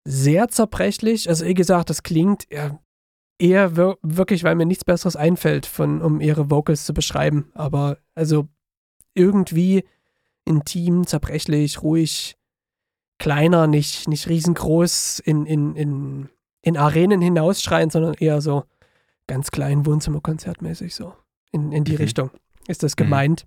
Sehr 0.05 0.47
zerbrechlich. 0.49 1.29
Also, 1.29 1.45
wie 1.45 1.53
gesagt, 1.53 1.89
das 1.89 2.03
klingt 2.03 2.45
eher 2.51 3.75
wir 3.75 3.97
wirklich, 4.01 4.43
weil 4.43 4.55
mir 4.55 4.65
nichts 4.65 4.85
Besseres 4.85 5.15
einfällt, 5.15 5.65
von, 5.65 6.01
um 6.01 6.21
ihre 6.21 6.49
Vocals 6.49 6.85
zu 6.85 6.93
beschreiben. 6.93 7.51
Aber 7.53 7.97
also 8.15 8.47
irgendwie 9.15 9.83
intim, 10.45 11.05
zerbrechlich, 11.05 11.81
ruhig, 11.83 12.35
kleiner, 13.19 13.67
nicht, 13.67 14.07
nicht 14.07 14.27
riesengroß 14.27 15.19
in, 15.19 15.45
in, 15.45 15.75
in, 15.75 16.29
in 16.61 16.77
Arenen 16.77 17.21
hinausschreien, 17.21 17.89
sondern 17.89 18.15
eher 18.15 18.41
so 18.41 18.63
ganz 19.27 19.51
klein, 19.51 19.85
Wohnzimmerkonzertmäßig 19.85 20.95
so. 20.95 21.13
In, 21.51 21.71
in 21.71 21.83
die 21.83 21.93
mhm. 21.93 21.97
Richtung 21.97 22.31
ist 22.67 22.83
das 22.83 22.93
mhm. 22.93 23.03
gemeint. 23.03 23.45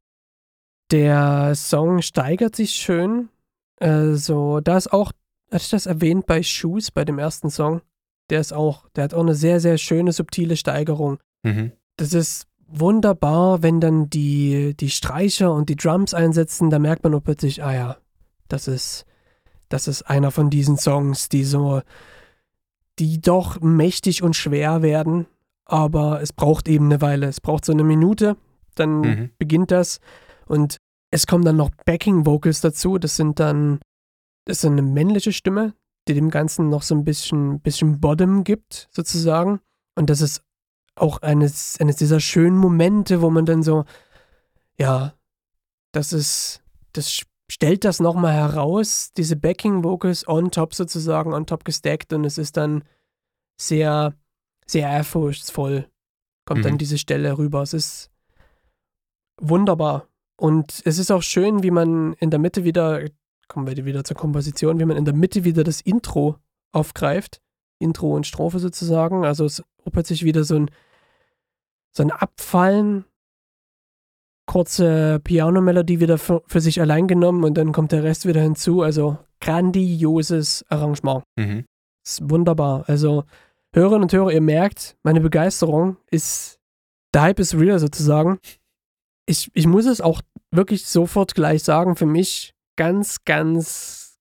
Der 0.91 1.55
Song 1.55 2.03
steigert 2.03 2.55
sich 2.55 2.73
schön. 2.73 3.29
Also, 3.79 4.61
da 4.61 4.77
ist 4.77 4.93
auch, 4.93 5.13
hatte 5.51 5.63
ich 5.65 5.71
das 5.71 5.87
erwähnt 5.87 6.27
bei 6.27 6.43
Shoes, 6.43 6.91
bei 6.91 7.05
dem 7.05 7.19
ersten 7.19 7.51
Song? 7.51 7.83
Der 8.31 8.41
ist 8.41 8.53
auch, 8.53 8.89
der 8.97 9.05
hat 9.05 9.15
auch 9.15 9.23
eine 9.23 9.35
sehr, 9.35 9.61
sehr 9.61 9.79
schöne, 9.79 10.13
subtile 10.13 10.57
Steigerung. 10.57 11.19
Mhm. 11.43 11.73
Das 11.97 12.13
ist 12.13 12.47
wunderbar, 12.69 13.63
wenn 13.63 13.81
dann 13.81 14.11
die, 14.11 14.75
die 14.77 14.91
Streicher 14.91 15.53
und 15.53 15.69
die 15.69 15.77
Drums 15.77 16.15
einsetzen, 16.15 16.71
da 16.71 16.79
merkt 16.79 17.05
man 17.05 17.15
auch 17.15 17.23
plötzlich, 17.23 17.63
ah 17.63 17.75
ja, 17.75 17.97
das 18.49 18.69
ist, 18.69 19.05
das 19.69 19.89
ist 19.89 20.03
einer 20.03 20.31
von 20.31 20.51
diesen 20.51 20.77
Songs, 20.77 21.29
die 21.29 21.45
so, 21.45 21.83
die 22.99 23.21
doch 23.21 23.61
mächtig 23.61 24.23
und 24.23 24.35
schwer 24.35 24.83
werden, 24.83 25.27
aber 25.65 26.21
es 26.23 26.33
braucht 26.33 26.69
eben 26.69 26.87
eine 26.87 27.01
Weile. 27.01 27.27
Es 27.27 27.41
braucht 27.41 27.65
so 27.65 27.73
eine 27.73 27.85
Minute, 27.85 28.37
dann 28.75 29.01
mhm. 29.01 29.31
beginnt 29.39 29.71
das 29.71 30.01
und 30.47 30.79
es 31.11 31.27
kommen 31.27 31.45
dann 31.45 31.57
noch 31.57 31.71
Backing 31.85 32.27
Vocals 32.27 32.61
dazu. 32.61 32.99
Das 32.99 33.17
sind 33.17 33.41
dann, 33.41 33.81
das 34.45 34.59
ist 34.59 34.65
eine 34.65 34.83
männliche 34.83 35.33
Stimme, 35.33 35.75
die 36.09 36.15
dem 36.15 36.31
Ganzen 36.31 36.69
noch 36.69 36.83
so 36.83 36.95
ein 36.95 37.05
bisschen, 37.05 37.61
bisschen 37.61 38.01
Bottom 38.01 38.45
gibt, 38.45 38.89
sozusagen. 38.91 39.61
Und 39.95 40.11
das 40.11 40.21
ist 40.21 40.43
auch 40.95 41.23
eines, 41.23 41.79
eines 41.81 41.97
dieser 41.97 42.21
schönen 42.21 42.57
Momente, 42.57 43.23
wo 43.23 43.31
man 43.31 43.47
dann 43.47 43.63
so, 43.63 43.85
ja, 44.79 45.15
das 45.93 46.13
ist, 46.13 46.63
das 46.93 47.25
stellt 47.51 47.85
das 47.85 48.01
nochmal 48.01 48.35
heraus, 48.35 49.13
diese 49.17 49.37
Backing 49.37 49.85
Vocals 49.85 50.27
on 50.27 50.51
top 50.51 50.75
sozusagen, 50.75 51.33
on 51.33 51.47
top 51.47 51.65
gestackt 51.65 52.13
und 52.13 52.25
es 52.25 52.39
ist 52.39 52.57
dann 52.57 52.85
sehr, 53.61 54.15
sehr 54.67 54.89
ehrfurchtsvoll, 54.89 55.89
kommt 56.45 56.61
mhm. 56.61 56.65
dann 56.65 56.79
diese 56.79 56.99
Stelle 56.99 57.39
rüber. 57.39 57.63
Es 57.63 57.73
ist 57.73 58.11
wunderbar. 59.41 60.09
Und 60.37 60.83
es 60.85 60.99
ist 60.99 61.11
auch 61.11 61.23
schön, 61.23 61.63
wie 61.63 61.71
man 61.71 62.13
in 62.15 62.31
der 62.31 62.39
Mitte 62.39 62.65
wieder, 62.65 63.03
kommen 63.49 63.67
wir 63.67 63.85
wieder 63.85 64.05
zur 64.05 64.17
Komposition, 64.17 64.79
wie 64.79 64.85
man 64.85 64.97
in 64.97 65.05
der 65.05 65.15
Mitte 65.15 65.45
wieder 65.45 65.65
das 65.65 65.81
Intro 65.81 66.37
aufgreift. 66.73 67.41
Intro 67.79 68.15
und 68.15 68.27
Strophe 68.27 68.59
sozusagen. 68.59 69.25
Also 69.25 69.45
es 69.45 69.63
opert 69.85 70.07
sich 70.07 70.25
wieder 70.25 70.45
so 70.45 70.57
ein, 70.57 70.71
so 71.93 72.03
ein 72.03 72.11
Abfallen 72.11 73.05
kurze 74.47 75.21
Piano-Melodie 75.23 76.01
wieder 76.01 76.19
für, 76.19 76.43
für, 76.47 76.61
sich 76.61 76.81
allein 76.81 77.09
genommen 77.09 77.45
und 77.45 77.59
dann 77.59 77.73
kommt 77.73 77.93
der 77.93 78.05
Rest 78.05 78.27
wieder 78.27 78.41
hinzu. 78.41 78.83
Also 78.83 79.19
grandioses 79.41 80.65
Arrangement. 80.69 81.25
Mhm. 81.37 81.65
Ist 82.05 82.31
wunderbar. 82.31 82.85
Also 82.87 83.25
Hörerinnen 83.75 84.05
und 84.05 84.13
Hörer, 84.13 84.33
ihr 84.33 84.41
merkt, 84.41 84.97
meine 85.03 85.21
Begeisterung 85.21 85.97
ist, 86.11 86.59
der 87.13 87.23
Hype 87.23 87.41
ist 87.41 87.55
real 87.55 87.79
sozusagen. 87.79 88.39
Ich, 89.27 89.51
ich 89.55 89.67
muss 89.67 89.87
es 89.87 90.01
auch 90.01 90.23
wirklich 90.51 90.87
sofort 90.87 91.35
gleich 91.35 91.63
sagen, 91.63 91.97
für 91.97 92.07
mich 92.07 92.55
ganz, 92.77 93.25
ganz, 93.25 94.19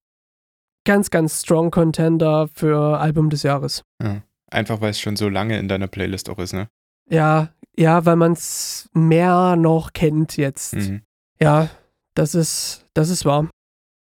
ganz, 0.85 1.09
ganz 1.09 1.41
strong 1.41 1.71
Contender 1.71 2.47
für 2.47 2.99
Album 2.99 3.29
des 3.29 3.43
Jahres. 3.43 3.83
Ja. 4.01 4.21
Einfach 4.51 4.81
weil 4.81 4.91
es 4.91 4.99
schon 4.99 5.15
so 5.15 5.29
lange 5.29 5.59
in 5.59 5.67
deiner 5.67 5.87
Playlist 5.87 6.29
auch 6.29 6.39
ist, 6.39 6.53
ne? 6.53 6.69
Ja, 7.09 7.49
ja, 7.77 8.05
weil 8.05 8.15
man 8.15 8.31
es 8.33 8.89
mehr 8.93 9.55
noch 9.55 9.93
kennt 9.93 10.37
jetzt. 10.37 10.75
Mhm. 10.75 11.01
Ja, 11.39 11.69
das 12.13 12.35
ist, 12.35 12.85
das 12.93 13.09
ist 13.09 13.25
wahr. 13.25 13.49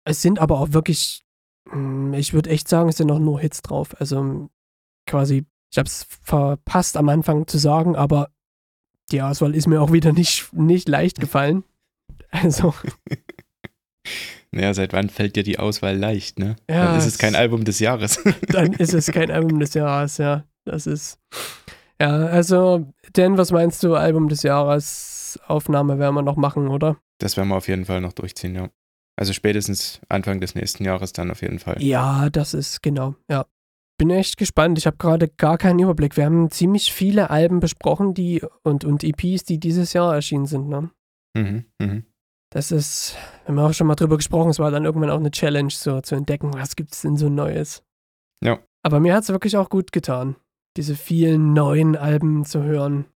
Es 0.04 0.22
sind 0.22 0.38
aber 0.38 0.58
auch 0.58 0.72
wirklich, 0.72 1.22
hm, 1.70 2.14
ich 2.14 2.32
würde 2.32 2.50
echt 2.50 2.68
sagen, 2.68 2.88
es 2.88 2.96
sind 2.96 3.06
noch 3.06 3.18
nur 3.18 3.40
Hits 3.40 3.62
drauf. 3.62 3.94
Also 4.00 4.48
quasi, 5.06 5.46
ich 5.70 5.78
habe 5.78 5.86
es 5.86 6.04
verpasst 6.22 6.96
am 6.96 7.08
Anfang 7.08 7.46
zu 7.46 7.58
sagen, 7.58 7.94
aber 7.96 8.30
die 9.12 9.22
Auswahl 9.22 9.54
ist 9.54 9.66
mir 9.66 9.80
auch 9.80 9.92
wieder 9.92 10.12
nicht, 10.12 10.52
nicht 10.52 10.88
leicht 10.88 11.20
gefallen. 11.20 11.64
Also. 12.30 12.74
Naja, 14.52 14.74
seit 14.74 14.92
wann 14.92 15.10
fällt 15.10 15.36
dir 15.36 15.44
die 15.44 15.60
Auswahl 15.60 15.96
leicht, 15.96 16.40
ne? 16.40 16.56
Ja, 16.68 16.86
dann 16.86 16.98
ist 16.98 17.06
es 17.06 17.18
kein 17.18 17.36
Album 17.36 17.64
des 17.64 17.78
Jahres. 17.78 18.20
Dann 18.48 18.72
ist 18.72 18.94
es 18.94 19.06
kein 19.12 19.30
Album 19.30 19.60
des 19.60 19.74
Jahres, 19.74 20.18
ja. 20.18 20.44
Das 20.64 20.88
ist. 20.88 21.20
Ja, 22.00 22.26
also, 22.26 22.92
denn 23.14 23.38
was 23.38 23.52
meinst 23.52 23.82
du, 23.84 23.94
Album 23.94 24.28
des 24.28 24.42
Jahres, 24.42 25.38
Aufnahme 25.46 26.00
werden 26.00 26.16
wir 26.16 26.22
noch 26.22 26.36
machen, 26.36 26.66
oder? 26.66 26.96
Das 27.18 27.36
werden 27.36 27.48
wir 27.50 27.56
auf 27.56 27.68
jeden 27.68 27.84
Fall 27.84 28.00
noch 28.00 28.12
durchziehen, 28.12 28.56
ja. 28.56 28.70
Also 29.16 29.32
spätestens 29.32 30.00
Anfang 30.08 30.40
des 30.40 30.54
nächsten 30.54 30.84
Jahres 30.84 31.12
dann 31.12 31.30
auf 31.30 31.42
jeden 31.42 31.58
Fall. 31.58 31.80
Ja, 31.80 32.28
das 32.30 32.54
ist 32.54 32.82
genau, 32.82 33.14
ja. 33.30 33.46
Bin 34.00 34.10
echt 34.10 34.38
gespannt. 34.38 34.78
Ich 34.78 34.86
habe 34.86 34.96
gerade 34.96 35.28
gar 35.28 35.58
keinen 35.58 35.78
Überblick. 35.78 36.16
Wir 36.16 36.24
haben 36.24 36.50
ziemlich 36.50 36.90
viele 36.90 37.28
Alben 37.28 37.60
besprochen, 37.60 38.14
die 38.14 38.42
und, 38.62 38.84
und 38.86 39.04
EPs, 39.04 39.44
die 39.44 39.60
dieses 39.60 39.92
Jahr 39.92 40.14
erschienen 40.14 40.46
sind, 40.46 40.68
ne? 40.68 40.90
Mhm, 41.36 41.66
mhm. 41.78 42.06
Das 42.50 42.72
ist, 42.72 43.14
wir 43.44 43.48
haben 43.48 43.58
auch 43.58 43.74
schon 43.74 43.86
mal 43.86 43.94
drüber 43.96 44.16
gesprochen, 44.16 44.50
es 44.50 44.58
war 44.58 44.70
dann 44.70 44.86
irgendwann 44.86 45.10
auch 45.10 45.18
eine 45.18 45.30
Challenge, 45.30 45.70
so 45.70 46.00
zu 46.00 46.14
entdecken, 46.14 46.54
was 46.54 46.76
gibt 46.76 46.94
es 46.94 47.02
denn 47.02 47.18
so 47.18 47.28
Neues. 47.28 47.84
Ja. 48.42 48.58
Aber 48.82 49.00
mir 49.00 49.14
hat 49.14 49.24
es 49.24 49.28
wirklich 49.28 49.56
auch 49.56 49.68
gut 49.68 49.92
getan 49.92 50.34
diese 50.76 50.94
vielen 50.94 51.52
neuen 51.52 51.96
Alben 51.96 52.44
zu 52.44 52.62
hören. 52.62 53.06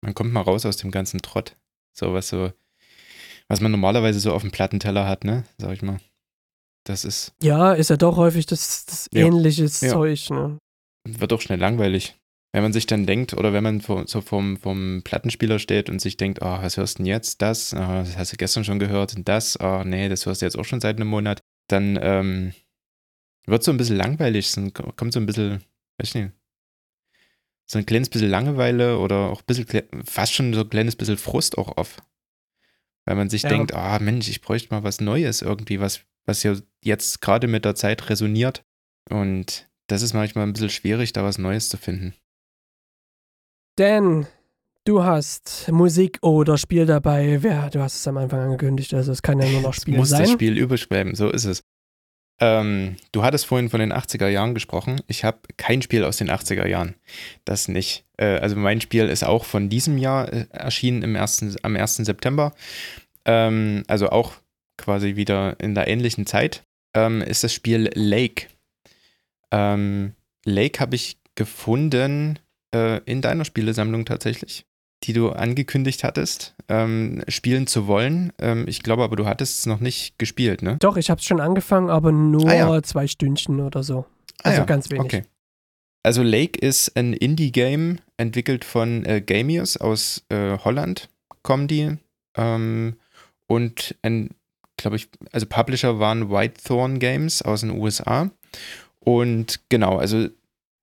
Man 0.00 0.14
kommt 0.14 0.32
mal 0.32 0.42
raus 0.42 0.64
aus 0.64 0.76
dem 0.76 0.90
ganzen 0.90 1.20
Trott. 1.20 1.56
So 1.92 2.14
was 2.14 2.28
so, 2.28 2.52
was 3.48 3.60
man 3.60 3.72
normalerweise 3.72 4.20
so 4.20 4.32
auf 4.32 4.42
dem 4.42 4.52
Plattenteller 4.52 5.06
hat, 5.06 5.24
ne? 5.24 5.44
Sag 5.58 5.72
ich 5.72 5.82
mal. 5.82 5.98
Das 6.88 7.04
ist. 7.04 7.34
Ja, 7.42 7.74
ist 7.74 7.90
ja 7.90 7.98
doch 7.98 8.16
häufig 8.16 8.46
das, 8.46 8.86
das 8.86 9.10
ja. 9.12 9.26
ähnliches 9.26 9.82
ja. 9.82 9.90
Zeug, 9.90 10.30
ne? 10.30 10.58
Wird 11.06 11.32
doch 11.32 11.40
schnell 11.42 11.58
langweilig. 11.58 12.16
Wenn 12.52 12.62
man 12.62 12.72
sich 12.72 12.86
dann 12.86 13.04
denkt, 13.04 13.34
oder 13.34 13.52
wenn 13.52 13.62
man 13.62 13.80
so 13.80 14.20
vom, 14.22 14.56
vom 14.56 15.02
Plattenspieler 15.04 15.58
steht 15.58 15.90
und 15.90 16.00
sich 16.00 16.16
denkt, 16.16 16.38
oh, 16.40 16.46
was 16.62 16.78
hörst 16.78 16.98
du 16.98 17.02
denn 17.02 17.06
jetzt? 17.06 17.42
Das? 17.42 17.74
Oh, 17.74 17.76
das 17.76 18.16
hast 18.16 18.32
du 18.32 18.38
gestern 18.38 18.64
schon 18.64 18.78
gehört 18.78 19.14
und 19.14 19.28
das? 19.28 19.60
Oh, 19.60 19.84
nee, 19.84 20.08
das 20.08 20.24
hörst 20.24 20.40
du 20.40 20.46
jetzt 20.46 20.58
auch 20.58 20.64
schon 20.64 20.80
seit 20.80 20.96
einem 20.96 21.08
Monat. 21.08 21.40
Dann 21.68 21.98
ähm, 22.00 22.54
wird 23.44 23.62
so 23.62 23.70
ein 23.70 23.76
bisschen 23.76 23.96
langweilig, 23.96 24.50
kommt 24.96 25.12
so 25.12 25.20
ein 25.20 25.26
bisschen, 25.26 25.62
weiß 25.98 26.08
ich 26.08 26.14
nicht, 26.14 26.32
so 27.66 27.78
ein 27.78 27.84
kleines 27.84 28.08
bisschen 28.08 28.30
Langeweile 28.30 28.98
oder 28.98 29.28
auch 29.28 29.42
ein 29.42 29.46
bisschen, 29.46 29.66
fast 30.06 30.32
schon 30.32 30.54
so 30.54 30.60
ein 30.60 30.70
kleines 30.70 30.96
bisschen 30.96 31.18
Frust 31.18 31.58
auch 31.58 31.76
auf. 31.76 31.98
Weil 33.04 33.16
man 33.16 33.28
sich 33.28 33.42
ja. 33.42 33.50
denkt, 33.50 33.74
ah 33.74 33.98
Mensch, 33.98 34.30
ich 34.30 34.40
bräuchte 34.40 34.74
mal 34.74 34.84
was 34.84 35.02
Neues 35.02 35.42
irgendwie, 35.42 35.80
was, 35.80 36.00
was 36.28 36.42
ja 36.42 36.54
jetzt 36.84 37.20
gerade 37.20 37.48
mit 37.48 37.64
der 37.64 37.74
Zeit 37.74 38.10
resoniert. 38.10 38.62
Und 39.10 39.68
das 39.88 40.02
ist 40.02 40.12
manchmal 40.12 40.46
ein 40.46 40.52
bisschen 40.52 40.70
schwierig, 40.70 41.12
da 41.12 41.24
was 41.24 41.38
Neues 41.38 41.70
zu 41.70 41.78
finden. 41.78 42.14
Denn 43.78 44.26
du 44.84 45.02
hast 45.02 45.68
Musik 45.72 46.18
oder 46.22 46.58
Spiel 46.58 46.84
dabei. 46.84 47.38
Wer, 47.42 47.70
du 47.70 47.80
hast 47.80 47.96
es 47.96 48.06
am 48.06 48.18
Anfang 48.18 48.40
angekündigt, 48.40 48.92
also 48.92 49.10
es 49.10 49.22
kann 49.22 49.40
ja 49.40 49.48
nur 49.48 49.62
noch 49.62 49.74
Spiel 49.74 49.94
sein. 49.94 50.00
Muss 50.00 50.10
das 50.10 50.30
Spiel 50.30 50.58
überschwemmen, 50.58 51.14
so 51.14 51.30
ist 51.30 51.46
es. 51.46 51.62
Ähm, 52.40 52.96
du 53.10 53.24
hattest 53.24 53.46
vorhin 53.46 53.68
von 53.68 53.80
den 53.80 53.92
80er 53.92 54.28
Jahren 54.28 54.54
gesprochen. 54.54 55.00
Ich 55.08 55.24
habe 55.24 55.38
kein 55.56 55.82
Spiel 55.82 56.04
aus 56.04 56.18
den 56.18 56.30
80er 56.30 56.68
Jahren. 56.68 56.94
Das 57.44 57.66
nicht. 57.66 58.04
Äh, 58.16 58.38
also 58.38 58.54
mein 58.54 58.80
Spiel 58.80 59.08
ist 59.08 59.24
auch 59.24 59.44
von 59.44 59.68
diesem 59.68 59.98
Jahr 59.98 60.32
äh, 60.32 60.46
erschienen 60.50 61.02
im 61.02 61.16
ersten, 61.16 61.56
am 61.62 61.74
1. 61.74 61.96
September. 61.96 62.52
Ähm, 63.24 63.82
also 63.88 64.10
auch 64.10 64.34
quasi 64.78 65.16
wieder 65.16 65.60
in 65.60 65.74
der 65.74 65.88
ähnlichen 65.88 66.24
Zeit. 66.24 66.64
Ähm, 66.94 67.20
ist 67.20 67.44
das 67.44 67.52
Spiel 67.52 67.90
Lake. 67.94 68.46
Ähm, 69.52 70.14
Lake 70.44 70.80
habe 70.80 70.96
ich 70.96 71.18
gefunden 71.34 72.38
äh, 72.74 73.02
in 73.04 73.20
deiner 73.20 73.44
Spielesammlung 73.44 74.06
tatsächlich 74.06 74.64
die 75.04 75.12
du 75.12 75.30
angekündigt 75.30 76.02
hattest, 76.04 76.54
ähm, 76.68 77.22
spielen 77.28 77.66
zu 77.66 77.86
wollen. 77.86 78.32
Ähm, 78.40 78.66
ich 78.66 78.82
glaube 78.82 79.04
aber, 79.04 79.16
du 79.16 79.26
hattest 79.26 79.60
es 79.60 79.66
noch 79.66 79.80
nicht 79.80 80.18
gespielt, 80.18 80.62
ne? 80.62 80.76
Doch, 80.80 80.96
ich 80.96 81.10
habe 81.10 81.20
es 81.20 81.24
schon 81.24 81.40
angefangen, 81.40 81.88
aber 81.88 82.12
nur 82.12 82.48
ah, 82.48 82.54
ja. 82.54 82.82
zwei 82.82 83.06
Stündchen 83.06 83.60
oder 83.60 83.82
so. 83.82 84.06
Ah 84.42 84.50
also 84.50 84.58
ah, 84.58 84.60
ja. 84.60 84.64
ganz 84.64 84.90
wenig. 84.90 85.04
Okay. 85.04 85.22
Also 86.02 86.22
Lake 86.22 86.58
ist 86.58 86.96
ein 86.96 87.12
Indie-Game, 87.12 87.98
entwickelt 88.16 88.64
von 88.64 89.04
äh, 89.04 89.20
Gamius 89.20 89.76
aus 89.76 90.24
äh, 90.30 90.58
Holland, 90.58 91.08
kommen 91.42 91.68
die. 91.68 91.96
Ähm, 92.36 92.96
und 93.46 93.96
ein, 94.02 94.30
glaube 94.78 94.96
ich, 94.96 95.08
also 95.32 95.46
Publisher 95.46 95.98
waren 95.98 96.30
Whitethorn 96.30 96.98
Games 96.98 97.42
aus 97.42 97.60
den 97.60 97.70
USA. 97.70 98.30
Und 99.00 99.60
genau, 99.68 99.98
also 99.98 100.28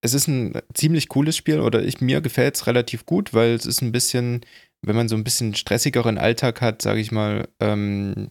es 0.01 0.13
ist 0.13 0.27
ein 0.27 0.53
ziemlich 0.73 1.09
cooles 1.09 1.35
Spiel 1.35 1.59
oder 1.59 1.83
ich, 1.83 1.99
mir 1.99 2.21
gefällt 2.21 2.55
es 2.55 2.67
relativ 2.67 3.05
gut, 3.05 3.33
weil 3.33 3.55
es 3.55 3.65
ist 3.65 3.81
ein 3.81 3.91
bisschen, 3.91 4.41
wenn 4.83 4.95
man 4.95 5.09
so 5.09 5.15
ein 5.15 5.23
bisschen 5.23 5.55
stressigeren 5.55 6.19
Alltag 6.19 6.61
hat, 6.61 6.81
sage 6.81 6.99
ich 6.99 7.11
mal, 7.11 7.47
ähm, 7.59 8.29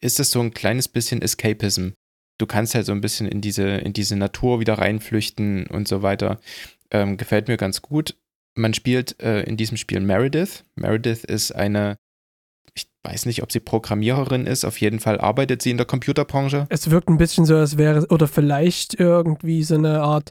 ist 0.00 0.20
es 0.20 0.30
so 0.30 0.40
ein 0.40 0.54
kleines 0.54 0.86
bisschen 0.86 1.20
Escapism. 1.20 1.88
Du 2.38 2.46
kannst 2.46 2.76
halt 2.76 2.86
so 2.86 2.92
ein 2.92 3.00
bisschen 3.00 3.26
in 3.26 3.40
diese, 3.40 3.66
in 3.68 3.92
diese 3.92 4.14
Natur 4.14 4.60
wieder 4.60 4.74
reinflüchten 4.74 5.66
und 5.66 5.88
so 5.88 6.02
weiter. 6.02 6.40
Ähm, 6.92 7.16
gefällt 7.16 7.48
mir 7.48 7.56
ganz 7.56 7.82
gut. 7.82 8.16
Man 8.54 8.74
spielt 8.74 9.20
äh, 9.20 9.42
in 9.42 9.56
diesem 9.56 9.76
Spiel 9.76 10.00
Meredith. 10.00 10.64
Meredith 10.76 11.24
ist 11.24 11.52
eine, 11.52 11.96
ich 12.78 12.88
weiß 13.02 13.26
nicht, 13.26 13.42
ob 13.42 13.50
sie 13.50 13.60
Programmiererin 13.60 14.46
ist, 14.46 14.64
auf 14.64 14.80
jeden 14.80 15.00
Fall 15.00 15.20
arbeitet 15.20 15.62
sie 15.62 15.70
in 15.70 15.76
der 15.76 15.86
Computerbranche. 15.86 16.66
Es 16.68 16.90
wirkt 16.90 17.08
ein 17.08 17.18
bisschen 17.18 17.44
so, 17.44 17.56
als 17.56 17.76
wäre, 17.76 18.06
oder 18.08 18.28
vielleicht 18.28 18.98
irgendwie 18.98 19.64
so 19.64 19.74
eine 19.74 20.00
Art 20.00 20.30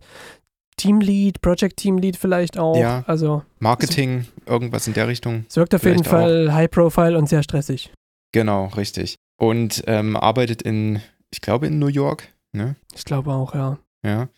Teamlead, 0.77 1.41
Project 1.41 1.77
Teamlead 1.77 2.15
vielleicht 2.15 2.57
auch. 2.57 2.77
Ja. 2.77 3.03
Also 3.07 3.43
Marketing, 3.59 4.19
es, 4.19 4.51
irgendwas 4.51 4.87
in 4.87 4.93
der 4.93 5.07
Richtung. 5.07 5.45
Es 5.49 5.57
wirkt 5.57 5.75
auf 5.75 5.83
jeden 5.83 6.03
Fall 6.03 6.49
auch. 6.49 6.53
High 6.53 6.71
Profile 6.71 7.17
und 7.17 7.27
sehr 7.27 7.43
stressig. 7.43 7.91
Genau, 8.31 8.67
richtig. 8.67 9.17
Und 9.37 9.83
ähm, 9.87 10.15
arbeitet 10.15 10.61
in, 10.61 11.01
ich 11.31 11.41
glaube, 11.41 11.67
in 11.67 11.79
New 11.79 11.87
York. 11.87 12.29
Ne? 12.53 12.75
Ich 12.95 13.03
glaube 13.03 13.31
auch, 13.31 13.53
ja. 13.55 13.77
Ja. 14.03 14.29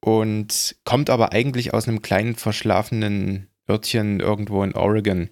Und 0.00 0.76
kommt 0.84 1.10
aber 1.10 1.32
eigentlich 1.32 1.74
aus 1.74 1.88
einem 1.88 2.02
kleinen 2.02 2.36
verschlafenen 2.36 3.48
Örtchen 3.68 4.20
irgendwo 4.20 4.62
in 4.62 4.74
Oregon. 4.74 5.30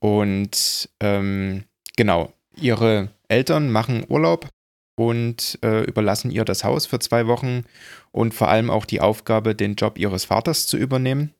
Und 0.00 0.88
ähm, 1.00 1.64
genau, 1.96 2.32
ihre 2.56 3.10
Eltern 3.28 3.70
machen 3.70 4.04
Urlaub 4.08 4.48
und 4.96 5.58
äh, 5.62 5.84
überlassen 5.84 6.30
ihr 6.30 6.44
das 6.44 6.64
Haus 6.64 6.86
für 6.86 6.98
zwei 6.98 7.26
Wochen 7.26 7.64
und 8.10 8.34
vor 8.34 8.48
allem 8.48 8.70
auch 8.70 8.84
die 8.84 9.00
Aufgabe, 9.00 9.54
den 9.54 9.74
Job 9.76 9.98
ihres 9.98 10.24
Vaters 10.24 10.66
zu 10.66 10.76
übernehmen 10.76 11.34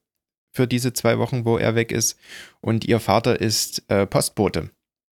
für 0.55 0.67
diese 0.67 0.93
zwei 0.93 1.19
Wochen, 1.19 1.45
wo 1.45 1.59
er 1.59 1.75
weg 1.75 1.93
ist. 1.93 2.19
Und 2.61 2.85
ihr 2.85 3.01
Vater 3.01 3.41
ist 3.41 3.83
äh, 3.89 4.07
Postbote. 4.07 4.71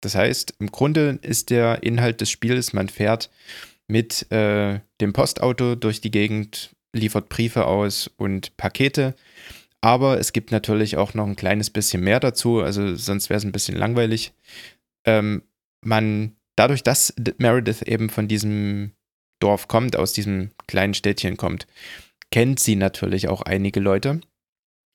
Das 0.01 0.15
heißt, 0.15 0.55
im 0.59 0.71
Grunde 0.71 1.19
ist 1.21 1.49
der 1.49 1.83
Inhalt 1.83 2.21
des 2.21 2.29
Spiels, 2.29 2.73
man 2.73 2.89
fährt 2.89 3.29
mit 3.87 4.31
äh, 4.31 4.79
dem 5.01 5.13
Postauto 5.13 5.75
durch 5.75 5.99
die 5.99 6.11
Gegend, 6.11 6.75
liefert 6.93 7.29
Briefe 7.29 7.65
aus 7.65 8.09
und 8.17 8.55
Pakete. 8.55 9.15
Aber 9.81 10.19
es 10.19 10.33
gibt 10.33 10.51
natürlich 10.51 10.97
auch 10.97 11.13
noch 11.13 11.25
ein 11.25 11.35
kleines 11.35 11.69
bisschen 11.69 12.03
mehr 12.03 12.19
dazu, 12.19 12.59
also 12.59 12.95
sonst 12.95 13.29
wäre 13.29 13.37
es 13.37 13.45
ein 13.45 13.53
bisschen 13.53 13.77
langweilig. 13.77 14.33
Ähm, 15.05 15.43
man 15.85 16.35
dadurch, 16.55 16.83
dass 16.83 17.13
Meredith 17.37 17.81
eben 17.83 18.09
von 18.09 18.27
diesem 18.27 18.91
Dorf 19.39 19.69
kommt, 19.69 19.95
aus 19.95 20.11
diesem 20.11 20.51
kleinen 20.67 20.93
Städtchen 20.93 21.37
kommt, 21.37 21.65
kennt 22.31 22.59
sie 22.59 22.75
natürlich 22.75 23.29
auch 23.29 23.41
einige 23.41 23.79
Leute. 23.79 24.19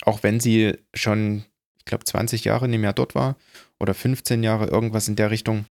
Auch 0.02 0.22
wenn 0.22 0.40
sie 0.40 0.76
schon, 0.92 1.44
ich 1.78 1.86
glaube, 1.86 2.04
20 2.04 2.44
Jahre 2.44 2.68
nicht 2.68 2.80
mehr 2.80 2.92
dort 2.92 3.14
war 3.14 3.36
oder 3.80 3.94
15 3.94 4.42
Jahre, 4.42 4.66
irgendwas 4.66 5.08
in 5.08 5.16
der 5.16 5.30
Richtung. 5.30 5.64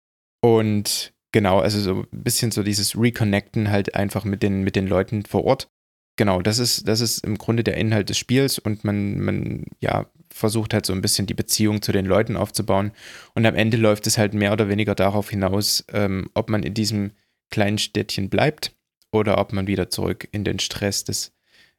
Und 0.41 1.13
genau, 1.34 1.60
also 1.60 1.80
so 1.80 2.06
ein 2.12 2.24
bisschen 2.24 2.52
so 2.52 2.63
dieses 2.63 2.97
Reconnecten 2.97 3.69
halt 3.69 3.95
einfach 3.95 4.24
mit 4.24 4.41
den, 4.41 4.63
mit 4.63 4.78
den 4.78 4.88
Leuten 4.88 5.26
vor 5.26 5.43
Ort. 5.43 5.69
Genau, 6.17 6.41
das 6.41 6.60
ist, 6.60 6.88
das 6.88 7.02
ist 7.02 7.26
im 7.26 7.38
Grunde 7.38 7.63
der 7.63 7.78
Inhalt 7.78 8.10
des 8.10 8.17
Spiels 8.17 8.60
und 8.60 8.84
man, 8.84 9.19
man, 9.19 9.65
ja, 9.80 10.06
versucht 10.32 10.74
halt 10.74 10.86
so 10.86 10.93
ein 10.93 11.02
bisschen 11.02 11.26
die 11.26 11.34
Beziehung 11.34 11.82
zu 11.82 11.91
den 11.91 12.06
Leuten 12.06 12.38
aufzubauen. 12.38 12.91
Und 13.34 13.45
am 13.45 13.56
Ende 13.56 13.78
läuft 13.78 14.08
es 14.08 14.17
halt 14.17 14.34
mehr 14.34 14.54
oder 14.54 14.69
weniger 14.69 14.95
darauf 14.95 15.30
hinaus, 15.30 15.84
ähm, 15.91 16.30
ob 16.34 16.50
man 16.50 16.63
in 16.63 16.74
diesem 16.74 17.12
kleinen 17.50 17.78
Städtchen 17.78 18.30
bleibt 18.30 18.76
oder 19.12 19.38
ob 19.38 19.54
man 19.54 19.67
wieder 19.67 19.89
zurück 19.89 20.28
in 20.32 20.43
den 20.43 20.60
Stress 20.60 21.04
des 21.04 21.34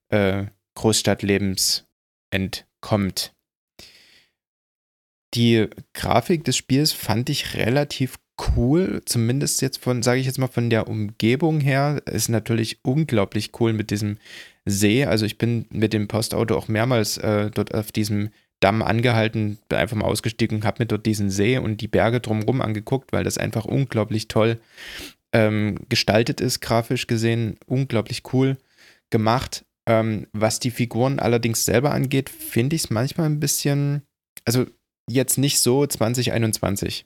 äh, 0.08 0.46
Großstadtlebens 0.74 1.86
entkommt. 2.30 3.34
Die 5.34 5.68
Grafik 5.94 6.44
des 6.44 6.56
Spiels 6.56 6.92
fand 6.92 7.30
ich 7.30 7.54
relativ 7.54 8.18
cool, 8.56 9.02
zumindest 9.04 9.62
jetzt 9.62 9.78
von, 9.78 10.02
sage 10.02 10.20
ich 10.20 10.26
jetzt 10.26 10.38
mal, 10.38 10.46
von 10.46 10.70
der 10.70 10.88
Umgebung 10.88 11.60
her. 11.60 12.02
Ist 12.06 12.28
natürlich 12.28 12.78
unglaublich 12.82 13.50
cool 13.60 13.72
mit 13.72 13.90
diesem 13.90 14.18
See. 14.64 15.04
Also 15.04 15.26
ich 15.26 15.38
bin 15.38 15.66
mit 15.70 15.92
dem 15.92 16.08
Postauto 16.08 16.56
auch 16.56 16.68
mehrmals 16.68 17.18
äh, 17.18 17.50
dort 17.50 17.74
auf 17.74 17.92
diesem 17.92 18.30
Damm 18.60 18.82
angehalten, 18.82 19.58
bin 19.68 19.78
einfach 19.78 19.96
mal 19.96 20.06
ausgestiegen 20.06 20.58
und 20.58 20.64
habe 20.64 20.82
mir 20.82 20.86
dort 20.86 21.04
diesen 21.04 21.30
See 21.30 21.58
und 21.58 21.80
die 21.80 21.88
Berge 21.88 22.20
drumherum 22.20 22.60
angeguckt, 22.60 23.12
weil 23.12 23.24
das 23.24 23.36
einfach 23.36 23.64
unglaublich 23.64 24.28
toll 24.28 24.60
ähm, 25.32 25.78
gestaltet 25.88 26.40
ist, 26.40 26.60
grafisch 26.60 27.06
gesehen, 27.08 27.56
unglaublich 27.66 28.22
cool 28.32 28.56
gemacht. 29.10 29.64
Ähm, 29.86 30.28
was 30.32 30.60
die 30.60 30.70
Figuren 30.70 31.18
allerdings 31.18 31.64
selber 31.64 31.92
angeht, 31.92 32.30
finde 32.30 32.76
ich 32.76 32.84
es 32.84 32.90
manchmal 32.90 33.26
ein 33.26 33.40
bisschen, 33.40 34.02
also 34.44 34.66
jetzt 35.10 35.38
nicht 35.38 35.58
so 35.58 35.84
2021. 35.84 37.04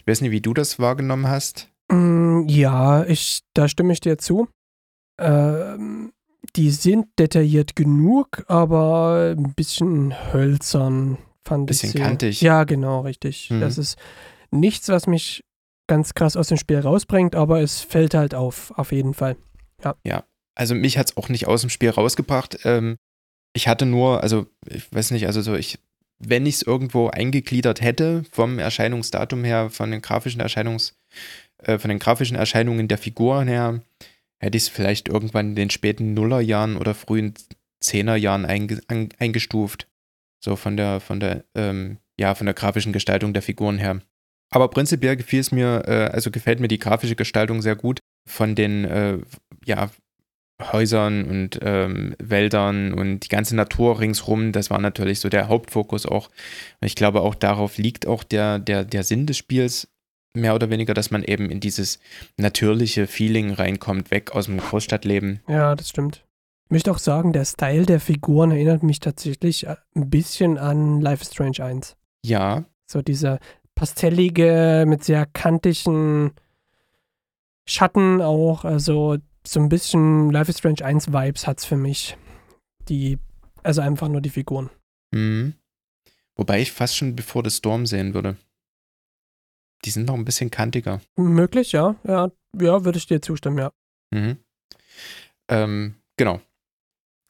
Ich 0.00 0.06
weiß 0.06 0.22
nicht, 0.22 0.30
wie 0.30 0.40
du 0.40 0.54
das 0.54 0.78
wahrgenommen 0.78 1.28
hast. 1.28 1.68
Mm, 1.90 2.48
ja, 2.48 3.04
ich, 3.04 3.42
da 3.54 3.68
stimme 3.68 3.92
ich 3.92 4.00
dir 4.00 4.18
zu. 4.18 4.48
Ähm, 5.18 6.12
die 6.56 6.70
sind 6.70 7.06
detailliert 7.18 7.76
genug, 7.76 8.44
aber 8.48 9.34
ein 9.36 9.54
bisschen 9.54 10.14
hölzern 10.32 11.18
fand 11.44 11.66
bisschen 11.66 11.88
ich. 11.88 11.92
Bisschen 11.94 12.06
kantig. 12.06 12.40
Ja, 12.40 12.64
genau, 12.64 13.00
richtig. 13.00 13.50
Mhm. 13.50 13.60
Das 13.60 13.78
ist 13.78 13.98
nichts, 14.50 14.88
was 14.88 15.06
mich 15.06 15.44
ganz 15.86 16.14
krass 16.14 16.36
aus 16.36 16.48
dem 16.48 16.56
Spiel 16.56 16.78
rausbringt, 16.78 17.34
aber 17.34 17.60
es 17.60 17.80
fällt 17.80 18.14
halt 18.14 18.34
auf, 18.34 18.72
auf 18.76 18.92
jeden 18.92 19.12
Fall. 19.12 19.36
Ja. 19.82 19.96
Ja, 20.04 20.24
also 20.54 20.74
mich 20.74 20.96
hat 20.98 21.10
es 21.10 21.16
auch 21.16 21.28
nicht 21.28 21.46
aus 21.46 21.62
dem 21.62 21.70
Spiel 21.70 21.90
rausgebracht. 21.90 22.60
Ähm, 22.64 22.96
ich 23.52 23.68
hatte 23.68 23.86
nur, 23.86 24.22
also 24.22 24.46
ich 24.66 24.92
weiß 24.92 25.10
nicht, 25.10 25.26
also 25.26 25.42
so 25.42 25.54
ich, 25.54 25.78
wenn 26.20 26.46
ich 26.46 26.56
es 26.56 26.62
irgendwo 26.62 27.08
eingegliedert 27.08 27.80
hätte 27.80 28.22
vom 28.30 28.58
Erscheinungsdatum 28.58 29.42
her, 29.42 29.70
von 29.70 29.90
den 29.90 30.02
grafischen 30.02 30.40
Erscheinungs, 30.40 30.94
äh, 31.58 31.78
von 31.78 31.88
den 31.88 31.98
grafischen 31.98 32.36
Erscheinungen 32.36 32.88
der 32.88 32.98
Figuren 32.98 33.48
her, 33.48 33.80
hätte 34.38 34.56
ich 34.56 34.64
es 34.64 34.68
vielleicht 34.68 35.08
irgendwann 35.08 35.50
in 35.50 35.56
den 35.56 35.70
späten 35.70 36.14
Nullerjahren 36.14 36.76
oder 36.76 36.94
frühen 36.94 37.34
Zehnerjahren 37.80 38.44
einge, 38.44 38.80
ein, 38.88 39.08
eingestuft. 39.18 39.88
So 40.42 40.56
von 40.56 40.76
der, 40.76 41.00
von 41.00 41.20
der, 41.20 41.44
ähm, 41.54 41.98
ja, 42.18 42.34
von 42.34 42.46
der 42.46 42.54
grafischen 42.54 42.92
Gestaltung 42.92 43.32
der 43.32 43.42
Figuren 43.42 43.78
her. 43.78 44.00
Aber 44.50 44.68
prinzipiell 44.68 45.16
gefiel 45.16 45.40
es 45.40 45.52
mir, 45.52 45.84
äh, 45.86 46.10
also 46.12 46.30
gefällt 46.30 46.60
mir 46.60 46.68
die 46.68 46.78
grafische 46.78 47.16
Gestaltung 47.16 47.62
sehr 47.62 47.76
gut 47.76 48.00
von 48.26 48.54
den, 48.54 48.84
äh, 48.84 49.18
ja, 49.64 49.90
Häusern 50.72 51.24
und 51.24 51.58
ähm, 51.62 52.14
Wäldern 52.18 52.92
und 52.92 53.20
die 53.20 53.28
ganze 53.28 53.56
Natur 53.56 54.00
ringsrum, 54.00 54.52
das 54.52 54.70
war 54.70 54.78
natürlich 54.78 55.20
so 55.20 55.28
der 55.28 55.48
Hauptfokus 55.48 56.06
auch. 56.06 56.28
Und 56.80 56.86
ich 56.86 56.94
glaube, 56.94 57.22
auch 57.22 57.34
darauf 57.34 57.78
liegt 57.78 58.06
auch 58.06 58.24
der, 58.24 58.58
der, 58.58 58.84
der 58.84 59.04
Sinn 59.04 59.26
des 59.26 59.36
Spiels, 59.36 59.88
mehr 60.34 60.54
oder 60.54 60.70
weniger, 60.70 60.94
dass 60.94 61.10
man 61.10 61.24
eben 61.24 61.50
in 61.50 61.60
dieses 61.60 61.98
natürliche 62.36 63.06
Feeling 63.06 63.52
reinkommt, 63.52 64.10
weg 64.10 64.32
aus 64.32 64.46
dem 64.46 64.58
Großstadtleben. 64.58 65.40
Ja, 65.48 65.74
das 65.74 65.88
stimmt. 65.88 66.24
Ich 66.66 66.72
möchte 66.72 66.92
auch 66.92 66.98
sagen, 66.98 67.32
der 67.32 67.44
Style 67.44 67.84
der 67.84 67.98
Figuren 67.98 68.52
erinnert 68.52 68.84
mich 68.84 69.00
tatsächlich 69.00 69.66
äh, 69.66 69.76
ein 69.96 70.08
bisschen 70.08 70.56
an 70.56 71.00
Life 71.00 71.22
is 71.22 71.32
Strange 71.32 71.64
1. 71.64 71.96
Ja. 72.24 72.64
So 72.86 73.02
dieser 73.02 73.40
pastellige, 73.74 74.84
mit 74.86 75.02
sehr 75.02 75.26
kantigen 75.26 76.32
Schatten 77.66 78.20
auch, 78.20 78.64
also 78.64 79.16
so 79.50 79.58
ein 79.58 79.68
bisschen 79.68 80.30
Life 80.30 80.48
is 80.48 80.58
Strange 80.58 80.84
1 80.84 81.12
Vibes 81.12 81.46
hat 81.46 81.58
es 81.58 81.64
für 81.64 81.76
mich. 81.76 82.16
Die, 82.88 83.18
also 83.64 83.80
einfach 83.80 84.08
nur 84.08 84.20
die 84.20 84.30
Figuren. 84.30 84.70
Mhm. 85.12 85.54
Wobei 86.36 86.60
ich 86.60 86.70
fast 86.70 86.96
schon 86.96 87.16
bevor 87.16 87.42
The 87.44 87.50
Storm 87.50 87.84
sehen 87.84 88.14
würde. 88.14 88.36
Die 89.84 89.90
sind 89.90 90.06
noch 90.06 90.14
ein 90.14 90.24
bisschen 90.24 90.50
kantiger. 90.50 91.00
Möglich, 91.16 91.72
ja. 91.72 91.96
Ja, 92.04 92.30
ja 92.58 92.84
würde 92.84 92.98
ich 92.98 93.06
dir 93.06 93.20
zustimmen, 93.20 93.58
ja. 93.58 93.72
Mhm. 94.14 94.36
Ähm, 95.48 95.94
genau. 96.16 96.40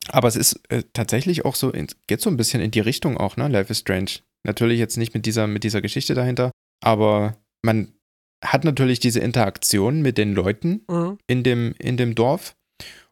Aber 0.09 0.29
es 0.29 0.37
ist 0.37 0.61
äh, 0.69 0.83
tatsächlich 0.93 1.45
auch 1.45 1.55
so, 1.55 1.73
geht 2.07 2.21
so 2.21 2.29
ein 2.29 2.37
bisschen 2.37 2.61
in 2.61 2.71
die 2.71 2.81
Richtung 2.81 3.17
auch, 3.17 3.37
ne? 3.37 3.49
Life 3.49 3.71
is 3.71 3.79
Strange. 3.79 4.11
Natürlich 4.45 4.79
jetzt 4.79 4.97
nicht 4.99 5.15
mit 5.15 5.25
dieser, 5.25 5.47
mit 5.47 5.65
dieser 5.65 5.81
Geschichte 5.81 6.15
dahinter, 6.15 6.51
aber 6.83 7.37
man 7.63 7.95
hat 8.43 8.65
natürlich 8.65 9.01
diese 9.01 9.21
Interaktion 9.21 10.03
mit 10.03 10.19
den 10.19 10.35
Leuten 10.35 10.83
mhm. 10.89 11.19
in, 11.27 11.43
dem, 11.43 11.75
in 11.79 11.97
dem 11.97 12.15
Dorf 12.15 12.57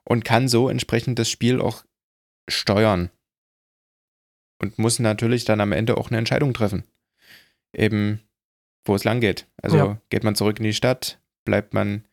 und 0.05 0.25
kann 0.25 0.49
so 0.49 0.69
entsprechend 0.69 1.19
das 1.19 1.29
Spiel 1.29 1.61
auch 1.61 1.85
steuern. 2.49 3.11
Und 4.61 4.79
muss 4.79 4.99
natürlich 4.99 5.45
dann 5.45 5.61
am 5.61 5.73
Ende 5.73 5.97
auch 5.97 6.09
eine 6.09 6.19
Entscheidung 6.19 6.53
treffen. 6.53 6.83
Eben, 7.73 8.21
wo 8.85 8.95
es 8.95 9.05
lang 9.05 9.21
geht. 9.21 9.47
Also 9.63 9.77
ja. 9.77 10.01
geht 10.09 10.25
man 10.25 10.35
zurück 10.35 10.59
in 10.59 10.65
die 10.65 10.73
Stadt, 10.73 11.21
bleibt 11.45 11.75
man 11.75 12.05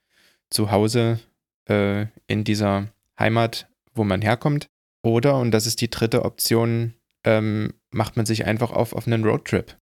zu 0.50 0.70
Hause 0.70 1.20
äh, 1.68 2.06
in 2.28 2.44
dieser 2.44 2.90
Heimat, 3.18 3.68
wo 3.94 4.04
man 4.04 4.22
herkommt. 4.22 4.68
Oder, 5.02 5.38
und 5.40 5.52
das 5.52 5.66
ist 5.66 5.82
die 5.82 5.90
dritte 5.90 6.24
Option, 6.26 6.94
ähm, 7.24 7.74
macht 7.92 8.18
man 8.18 8.26
sich 8.26 8.46
einfach 8.46 8.72
auf 8.72 8.94
auf 8.94 9.08
einen 9.08 9.24
Roadtrip. 9.24 9.78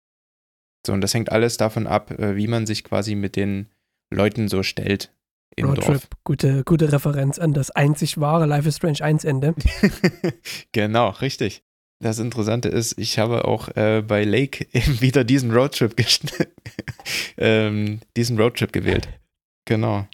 So, 0.86 0.92
und 0.92 1.00
das 1.00 1.14
hängt 1.14 1.30
alles 1.30 1.56
davon 1.56 1.86
ab, 1.86 2.10
äh, 2.12 2.36
wie 2.36 2.46
man 2.46 2.66
sich 2.66 2.84
quasi 2.84 3.14
mit 3.14 3.36
den 3.36 3.68
Leuten 4.10 4.48
so 4.48 4.62
stellt 4.62 5.12
im 5.56 5.66
Roadtrip, 5.66 5.86
Dorf. 5.86 6.08
Gute, 6.24 6.64
gute 6.64 6.92
Referenz 6.92 7.38
an 7.38 7.52
das 7.52 7.70
einzig 7.70 8.18
wahre 8.18 8.46
Life 8.46 8.68
is 8.68 8.76
Strange 8.76 9.02
1 9.02 9.24
Ende. 9.24 9.54
genau, 10.72 11.10
richtig. 11.10 11.62
Das 12.02 12.18
Interessante 12.18 12.68
ist, 12.68 12.98
ich 12.98 13.18
habe 13.18 13.44
auch 13.44 13.68
äh, 13.76 14.02
bei 14.06 14.24
Lake 14.24 14.66
eben 14.72 15.00
wieder 15.00 15.24
diesen 15.24 15.50
Roadtrip 15.50 15.94
ähm, 17.36 18.00
diesen 18.16 18.38
Roadtrip 18.38 18.72
gewählt. 18.72 19.08
Genau. 19.66 20.06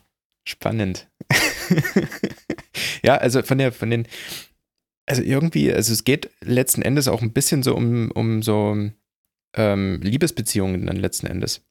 Spannend. 0.49 1.09
ja, 3.05 3.17
also 3.17 3.43
von 3.43 3.59
der, 3.59 3.73
von 3.73 3.91
den, 3.91 4.07
also 5.07 5.23
irgendwie, 5.23 5.73
also 5.73 5.93
es 5.93 6.05
geht 6.05 6.31
letzten 6.41 6.83
Endes 6.83 7.09
auch 7.09 7.23
ein 7.23 7.33
bisschen 7.33 7.63
so 7.63 7.75
um, 7.75 8.11
um 8.13 8.43
so 8.43 8.91
ähm, 9.55 10.01
Liebesbeziehungen 10.03 10.87
dann 10.87 10.97
letzten 10.97 11.27
Endes. 11.27 11.65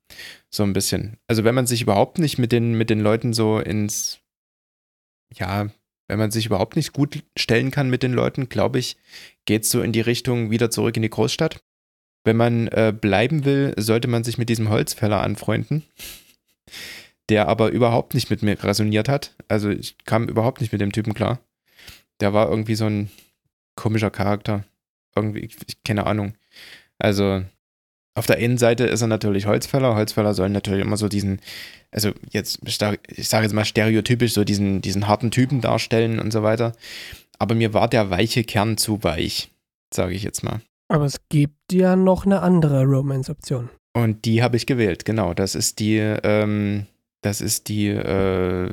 So 0.49 0.63
ein 0.63 0.73
bisschen. 0.73 1.17
Also 1.27 1.43
wenn 1.43 1.55
man 1.55 1.67
sich 1.67 1.81
überhaupt 1.81 2.19
nicht 2.19 2.37
mit 2.37 2.51
den, 2.51 2.77
mit 2.77 2.89
den 2.89 2.99
Leuten 2.99 3.33
so 3.33 3.59
ins, 3.59 4.19
ja, 5.33 5.69
wenn 6.07 6.19
man 6.19 6.31
sich 6.31 6.45
überhaupt 6.45 6.75
nicht 6.75 6.93
gut 6.93 7.23
stellen 7.37 7.71
kann 7.71 7.89
mit 7.89 8.03
den 8.03 8.13
Leuten, 8.13 8.49
glaube 8.49 8.79
ich, 8.79 8.97
geht 9.45 9.63
es 9.63 9.71
so 9.71 9.81
in 9.81 9.91
die 9.91 10.01
Richtung 10.01 10.51
wieder 10.51 10.69
zurück 10.69 10.95
in 10.95 11.03
die 11.03 11.09
Großstadt. 11.09 11.63
Wenn 12.23 12.37
man 12.37 12.67
äh, 12.67 12.93
bleiben 12.99 13.45
will, 13.45 13.73
sollte 13.77 14.07
man 14.07 14.23
sich 14.23 14.37
mit 14.37 14.49
diesem 14.49 14.69
Holzfäller 14.69 15.21
anfreunden, 15.21 15.83
der 17.29 17.47
aber 17.47 17.69
überhaupt 17.69 18.13
nicht 18.13 18.29
mit 18.29 18.41
mir 18.41 18.61
resoniert 18.63 19.09
hat. 19.09 19.35
Also 19.47 19.69
ich 19.69 19.97
kam 20.05 20.27
überhaupt 20.27 20.61
nicht 20.61 20.71
mit 20.71 20.81
dem 20.81 20.91
Typen 20.91 21.13
klar. 21.13 21.39
Der 22.19 22.33
war 22.33 22.49
irgendwie 22.49 22.75
so 22.75 22.85
ein 22.85 23.11
komischer 23.75 24.09
Charakter. 24.09 24.63
Irgendwie, 25.15 25.39
ich, 25.39 25.83
keine 25.83 26.05
Ahnung. 26.07 26.33
Also 26.97 27.43
auf 28.15 28.25
der 28.25 28.37
einen 28.37 28.57
Seite 28.57 28.85
ist 28.85 29.01
er 29.01 29.07
natürlich 29.07 29.45
Holzfäller. 29.45 29.95
Holzfäller 29.95 30.33
sollen 30.33 30.53
natürlich 30.53 30.81
immer 30.81 30.97
so 30.97 31.09
diesen, 31.09 31.41
also 31.91 32.11
jetzt, 32.31 32.59
ich 32.65 32.77
sage 32.77 33.43
jetzt 33.43 33.53
mal 33.53 33.65
stereotypisch, 33.65 34.33
so 34.33 34.45
diesen, 34.45 34.81
diesen 34.81 35.07
harten 35.07 35.31
Typen 35.31 35.59
darstellen 35.61 36.19
und 36.19 36.31
so 36.31 36.41
weiter. 36.41 36.73
Aber 37.39 37.55
mir 37.55 37.73
war 37.73 37.89
der 37.89 38.09
weiche 38.09 38.45
Kern 38.45 38.77
zu 38.77 39.03
weich, 39.03 39.51
sage 39.93 40.13
ich 40.13 40.23
jetzt 40.23 40.43
mal. 40.43 40.61
Aber 40.87 41.05
es 41.05 41.19
gibt 41.29 41.73
ja 41.73 41.97
noch 41.97 42.25
eine 42.25 42.41
andere 42.41 42.85
Romance-Option. 42.85 43.69
Und 43.93 44.23
die 44.25 44.41
habe 44.41 44.55
ich 44.55 44.65
gewählt, 44.65 45.03
genau. 45.03 45.33
Das 45.33 45.55
ist 45.55 45.79
die, 45.79 45.97
ähm, 45.97 46.85
das 47.21 47.41
ist 47.41 47.67
die 47.67 47.87
äh, 47.87 48.69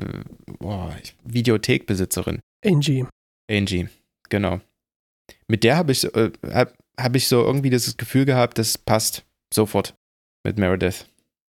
oh, 0.59 0.89
Videothekbesitzerin. 1.25 2.39
Angie. 2.65 3.05
Angie, 3.49 3.89
genau. 4.29 4.61
Mit 5.49 5.65
der 5.65 5.75
habe 5.75 5.91
ich, 5.91 6.05
äh, 6.15 6.31
hab, 6.49 6.73
hab 6.97 7.15
ich 7.15 7.27
so 7.27 7.43
irgendwie 7.43 7.69
das 7.69 7.97
Gefühl 7.97 8.25
gehabt, 8.25 8.57
das 8.57 8.77
passt 8.77 9.25
sofort 9.53 9.95
mit 10.45 10.57
Meredith. 10.57 11.05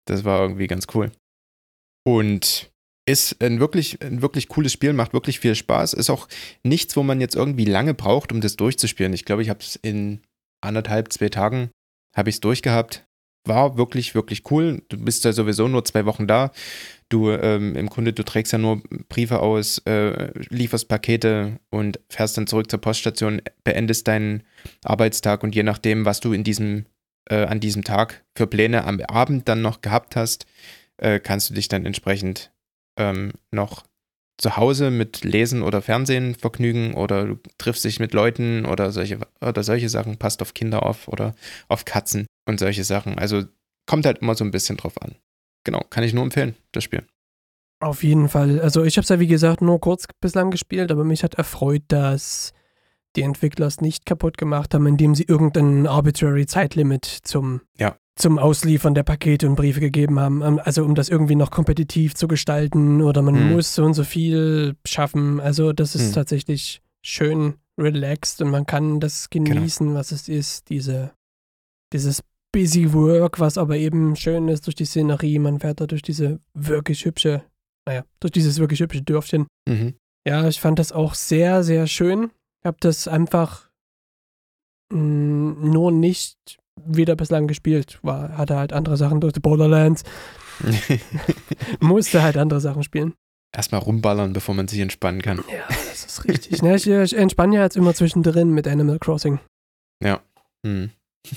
Das 0.07 0.25
war 0.25 0.41
irgendwie 0.41 0.67
ganz 0.67 0.87
cool. 0.95 1.11
Und 2.05 2.73
ist 3.07 3.43
ein 3.43 3.61
wirklich, 3.61 4.01
ein 4.03 4.23
wirklich 4.23 4.49
cooles 4.49 4.73
Spiel, 4.73 4.93
macht 4.93 5.13
wirklich 5.13 5.41
viel 5.41 5.55
Spaß. 5.55 5.93
Ist 5.95 6.11
auch 6.11 6.29
nichts, 6.63 6.97
wo 6.97 7.03
man 7.03 7.21
jetzt 7.21 7.35
irgendwie 7.35 7.65
lange 7.65 7.95
braucht, 7.95 8.33
um 8.33 8.41
das 8.41 8.57
durchzuspielen. 8.57 9.13
Ich 9.13 9.25
glaube, 9.25 9.43
ich 9.43 9.49
habe 9.49 9.61
es 9.61 9.77
in 9.77 10.21
anderthalb, 10.61 11.13
zwei 11.13 11.29
Tagen 11.29 11.71
habe 12.15 12.31
ich 12.31 12.37
es 12.37 12.41
durchgehabt. 12.41 13.05
War 13.45 13.77
wirklich, 13.77 14.15
wirklich 14.15 14.49
cool. 14.53 14.83
Du 14.89 14.97
bist 14.97 15.25
ja 15.25 15.33
sowieso 15.33 15.67
nur 15.67 15.85
zwei 15.85 16.07
Wochen 16.07 16.29
da. 16.29 16.53
Du, 17.09 17.31
ähm, 17.31 17.75
im 17.75 17.89
Grunde, 17.89 18.13
du 18.13 18.23
trägst 18.23 18.53
ja 18.53 18.59
nur 18.59 18.81
Briefe 19.09 19.41
aus, 19.41 19.79
äh, 19.79 20.31
lieferst 20.49 20.87
Pakete 20.87 21.59
und 21.71 21.99
fährst 22.09 22.37
dann 22.37 22.47
zurück 22.47 22.71
zur 22.71 22.81
Poststation, 22.81 23.43
beendest 23.65 24.07
deinen 24.07 24.45
Arbeitstag 24.85 25.43
und 25.43 25.57
je 25.57 25.65
nachdem, 25.65 26.05
was 26.05 26.21
du 26.21 26.33
in 26.33 26.45
diesem 26.45 26.87
äh, 27.29 27.45
an 27.45 27.61
diesem 27.61 27.85
Tag 27.85 28.25
für 28.37 28.47
Pläne 28.47 28.85
am 28.85 29.01
Abend 29.01 29.49
dann 29.49 29.63
noch 29.63 29.81
gehabt 29.81 30.17
hast, 30.17 30.47
äh, 30.99 31.21
kannst 31.21 31.51
du 31.51 31.55
dich 31.55 31.69
dann 31.69 31.87
entsprechend 31.87 32.53
ähm, 32.99 33.33
noch 33.51 33.85
zu 34.39 34.57
Hause 34.57 34.91
mit 34.91 35.25
Lesen 35.25 35.63
oder 35.63 35.83
Fernsehen 35.83 36.35
vergnügen 36.35 36.95
oder 36.95 37.27
du 37.27 37.39
triffst 37.59 37.85
dich 37.85 38.01
mit 38.01 38.13
Leuten 38.13 38.67
oder 38.67 38.91
solche, 38.91 39.19
oder 39.41 39.63
solche 39.63 39.89
Sachen, 39.89 40.17
passt 40.17 40.43
auf 40.43 40.55
Kinder 40.55 40.85
auf 40.85 41.07
oder 41.07 41.35
auf 41.69 41.85
Katzen 41.85 42.27
und 42.47 42.59
solche 42.59 42.85
Sachen. 42.85 43.19
Also 43.19 43.45
kommt 43.87 44.07
halt 44.07 44.19
immer 44.19 44.35
so 44.35 44.45
ein 44.45 44.51
bisschen 44.51 44.77
drauf 44.77 45.01
an. 45.01 45.15
Genau, 45.65 45.85
kann 45.91 46.03
ich 46.03 46.13
nur 46.13 46.25
empfehlen, 46.25 46.57
das 46.73 46.85
Spiel. 46.85 47.07
Auf 47.81 48.03
jeden 48.03 48.29
Fall. 48.29 48.61
Also 48.61 48.85
ich 48.85 48.97
habe 48.97 49.03
es 49.03 49.09
ja 49.09 49.21
wie 49.21 49.27
gesagt 49.27 49.61
nur 49.61 49.81
kurz 49.81 50.07
bislang 50.21 50.51
gespielt, 50.51 50.91
aber 50.91 51.05
mich 51.05 51.25
hat 51.25 51.35
erfreut, 51.35 51.83
dass 51.89 52.53
die 53.17 53.23
Entwickler 53.23 53.67
es 53.67 53.81
nicht 53.81 54.07
kaputt 54.07 54.39
gemacht 54.39 54.75
haben, 54.75 54.87
indem 54.87 55.15
sie 55.15 55.25
irgendein 55.25 55.87
arbitrary 55.87 56.47
Zeitlimit 56.47 57.05
zum, 57.05 57.61
ja. 57.79 57.97
zum 58.17 58.39
Ausliefern 58.39 58.95
der 58.95 59.03
Pakete 59.03 59.49
und 59.49 59.57
Briefe 59.57 59.81
gegeben 59.81 60.19
haben. 60.19 60.43
Ähm, 60.43 60.61
also 60.63 60.85
um 60.85 60.95
das 60.95 61.09
irgendwie 61.09 61.35
noch 61.35 61.51
kompetitiv 61.51 62.15
zu 62.15 62.29
gestalten 62.29 63.03
oder 63.03 63.23
man 63.23 63.37
hm. 63.37 63.53
muss 63.53 63.75
so 63.75 63.85
und 63.85 63.95
so 63.95 64.05
viel 64.05 64.77
schaffen. 64.87 65.41
Also 65.41 65.73
das 65.73 65.95
ist 65.95 66.09
hm. 66.09 66.13
tatsächlich 66.15 66.83
schön 67.05 67.55
relaxed 67.79 68.41
und 68.43 68.51
man 68.51 68.67
kann 68.67 69.01
das 69.01 69.31
genau. 69.31 69.55
genießen, 69.55 69.87
genau. 69.89 69.99
was 69.99 70.13
es 70.13 70.29
ist, 70.29 70.69
diese, 70.69 71.13
dieses 71.93 72.23
Busy 72.53 72.93
Work, 72.93 73.41
was 73.41 73.57
aber 73.57 73.77
eben 73.77 74.15
schön 74.15 74.49
ist 74.49 74.67
durch 74.67 74.75
die 74.75 74.85
Szenerie. 74.85 75.39
Man 75.39 75.61
fährt 75.61 75.81
da 75.81 75.87
durch 75.87 76.03
diese 76.03 76.39
wirklich 76.53 77.05
hübsche, 77.05 77.43
naja, 77.87 78.05
durch 78.21 78.33
dieses 78.33 78.59
wirklich 78.59 78.81
hübsche 78.81 79.03
Dörfchen. 79.03 79.47
Mhm. 79.67 79.95
Ja, 80.27 80.47
ich 80.47 80.61
fand 80.61 80.79
das 80.79 80.93
auch 80.93 81.15
sehr, 81.15 81.65
sehr 81.65 81.87
schön. 81.87 82.31
Ich 82.63 82.67
habe 82.67 82.77
das 82.79 83.09
einfach 83.09 83.69
mh, 84.93 84.99
mm, 84.99 85.71
nur 85.71 85.91
nicht 85.91 86.59
wieder 86.77 87.17
bislang 87.17 87.49
gespielt. 87.49 87.99
War, 88.03 88.39
hatte 88.39 88.57
halt 88.57 88.73
andere 88.73 88.97
Sachen 88.97 89.21
durch 89.21 89.33
die 89.33 89.41
Borderlands. 89.41 90.05
Musste 91.81 92.23
halt 92.23 92.37
andere 92.37 92.61
Sachen 92.61 92.85
spielen. 92.85 93.15
Erstmal 93.55 93.81
rumballern, 93.81 94.33
bevor 94.33 94.55
man 94.55 94.69
sich 94.69 94.79
entspannen 94.79 95.23
kann. 95.23 95.39
Ja, 95.51 95.67
das 95.69 96.05
ist 96.05 96.25
richtig. 96.27 96.63
ne, 96.63 96.77
ich, 96.77 96.87
ich 96.87 97.17
entspanne 97.17 97.57
ja 97.57 97.63
jetzt 97.63 97.77
immer 97.77 97.95
zwischendrin 97.95 98.51
mit 98.51 98.69
Animal 98.69 99.01
Crossing. 99.01 99.41
Ja. 100.03 100.23
Hm. 100.65 100.91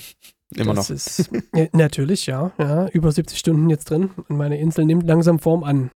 Immer 0.54 0.74
das 0.74 0.90
noch. 0.90 0.96
Ist, 0.96 1.30
natürlich, 1.72 2.26
ja, 2.26 2.52
ja. 2.56 2.86
Über 2.90 3.10
70 3.10 3.36
Stunden 3.36 3.68
jetzt 3.68 3.90
drin 3.90 4.10
und 4.28 4.36
meine 4.36 4.60
Insel 4.60 4.84
nimmt 4.84 5.04
langsam 5.04 5.40
Form 5.40 5.64
an. 5.64 5.90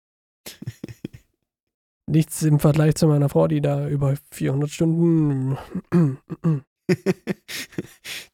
Nichts 2.10 2.42
im 2.44 2.60
Vergleich 2.60 2.96
zu 2.96 3.08
meiner 3.08 3.28
Frau, 3.28 3.48
die 3.48 3.62
da 3.62 3.88
über 3.88 4.16
400 4.32 4.70
Stunden. 4.70 5.58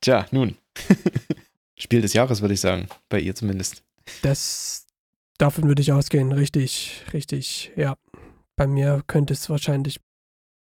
Tja, 0.02 0.28
nun. 0.32 0.58
Spiel 1.76 2.02
des 2.02 2.14
Jahres, 2.14 2.42
würde 2.42 2.54
ich 2.54 2.62
sagen. 2.62 2.88
Bei 3.10 3.20
ihr 3.20 3.34
zumindest. 3.34 3.84
Das, 4.22 4.86
davon 5.40 5.68
würde 5.68 5.82
ich 5.82 5.92
ausgehen. 5.92 6.32
Richtig, 6.32 7.04
richtig, 7.14 7.72
ja. 7.76 7.98
Bei 8.56 8.68
mir 8.68 9.02
könnte 9.08 9.34
es 9.34 9.50
wahrscheinlich 9.50 10.00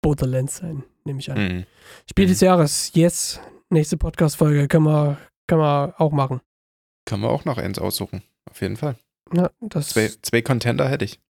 Borderlands 0.01 0.57
sein, 0.57 0.83
nehme 1.05 1.21
ich 1.21 1.31
an. 1.31 1.39
Mhm. 1.39 1.67
Spiel 2.09 2.27
des 2.27 2.41
mhm. 2.41 2.47
Jahres, 2.47 2.93
yes. 2.95 3.41
Nächste 3.69 3.99
Podcast-Folge 3.99 4.69
können 4.69 4.87
wir, 4.87 5.19
können 5.47 5.61
wir 5.61 5.95
auch 5.99 6.13
machen. 6.13 6.41
Können 7.05 7.23
wir 7.23 7.31
auch 7.31 7.45
noch 7.45 7.59
eins 7.59 7.79
aussuchen. 7.79 8.23
Auf 8.51 8.61
jeden 8.63 8.77
Fall. 8.77 8.97
Ja, 9.35 9.51
das 9.61 9.91
zwei, 9.91 10.11
zwei 10.23 10.43
Contender 10.43 10.89
hätte 10.89 11.05
ich. 11.05 11.21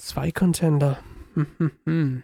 Zwei 0.00 0.32
Contender. 0.32 0.98
Hm, 1.34 1.46
hm, 1.58 1.70
hm. 1.84 2.22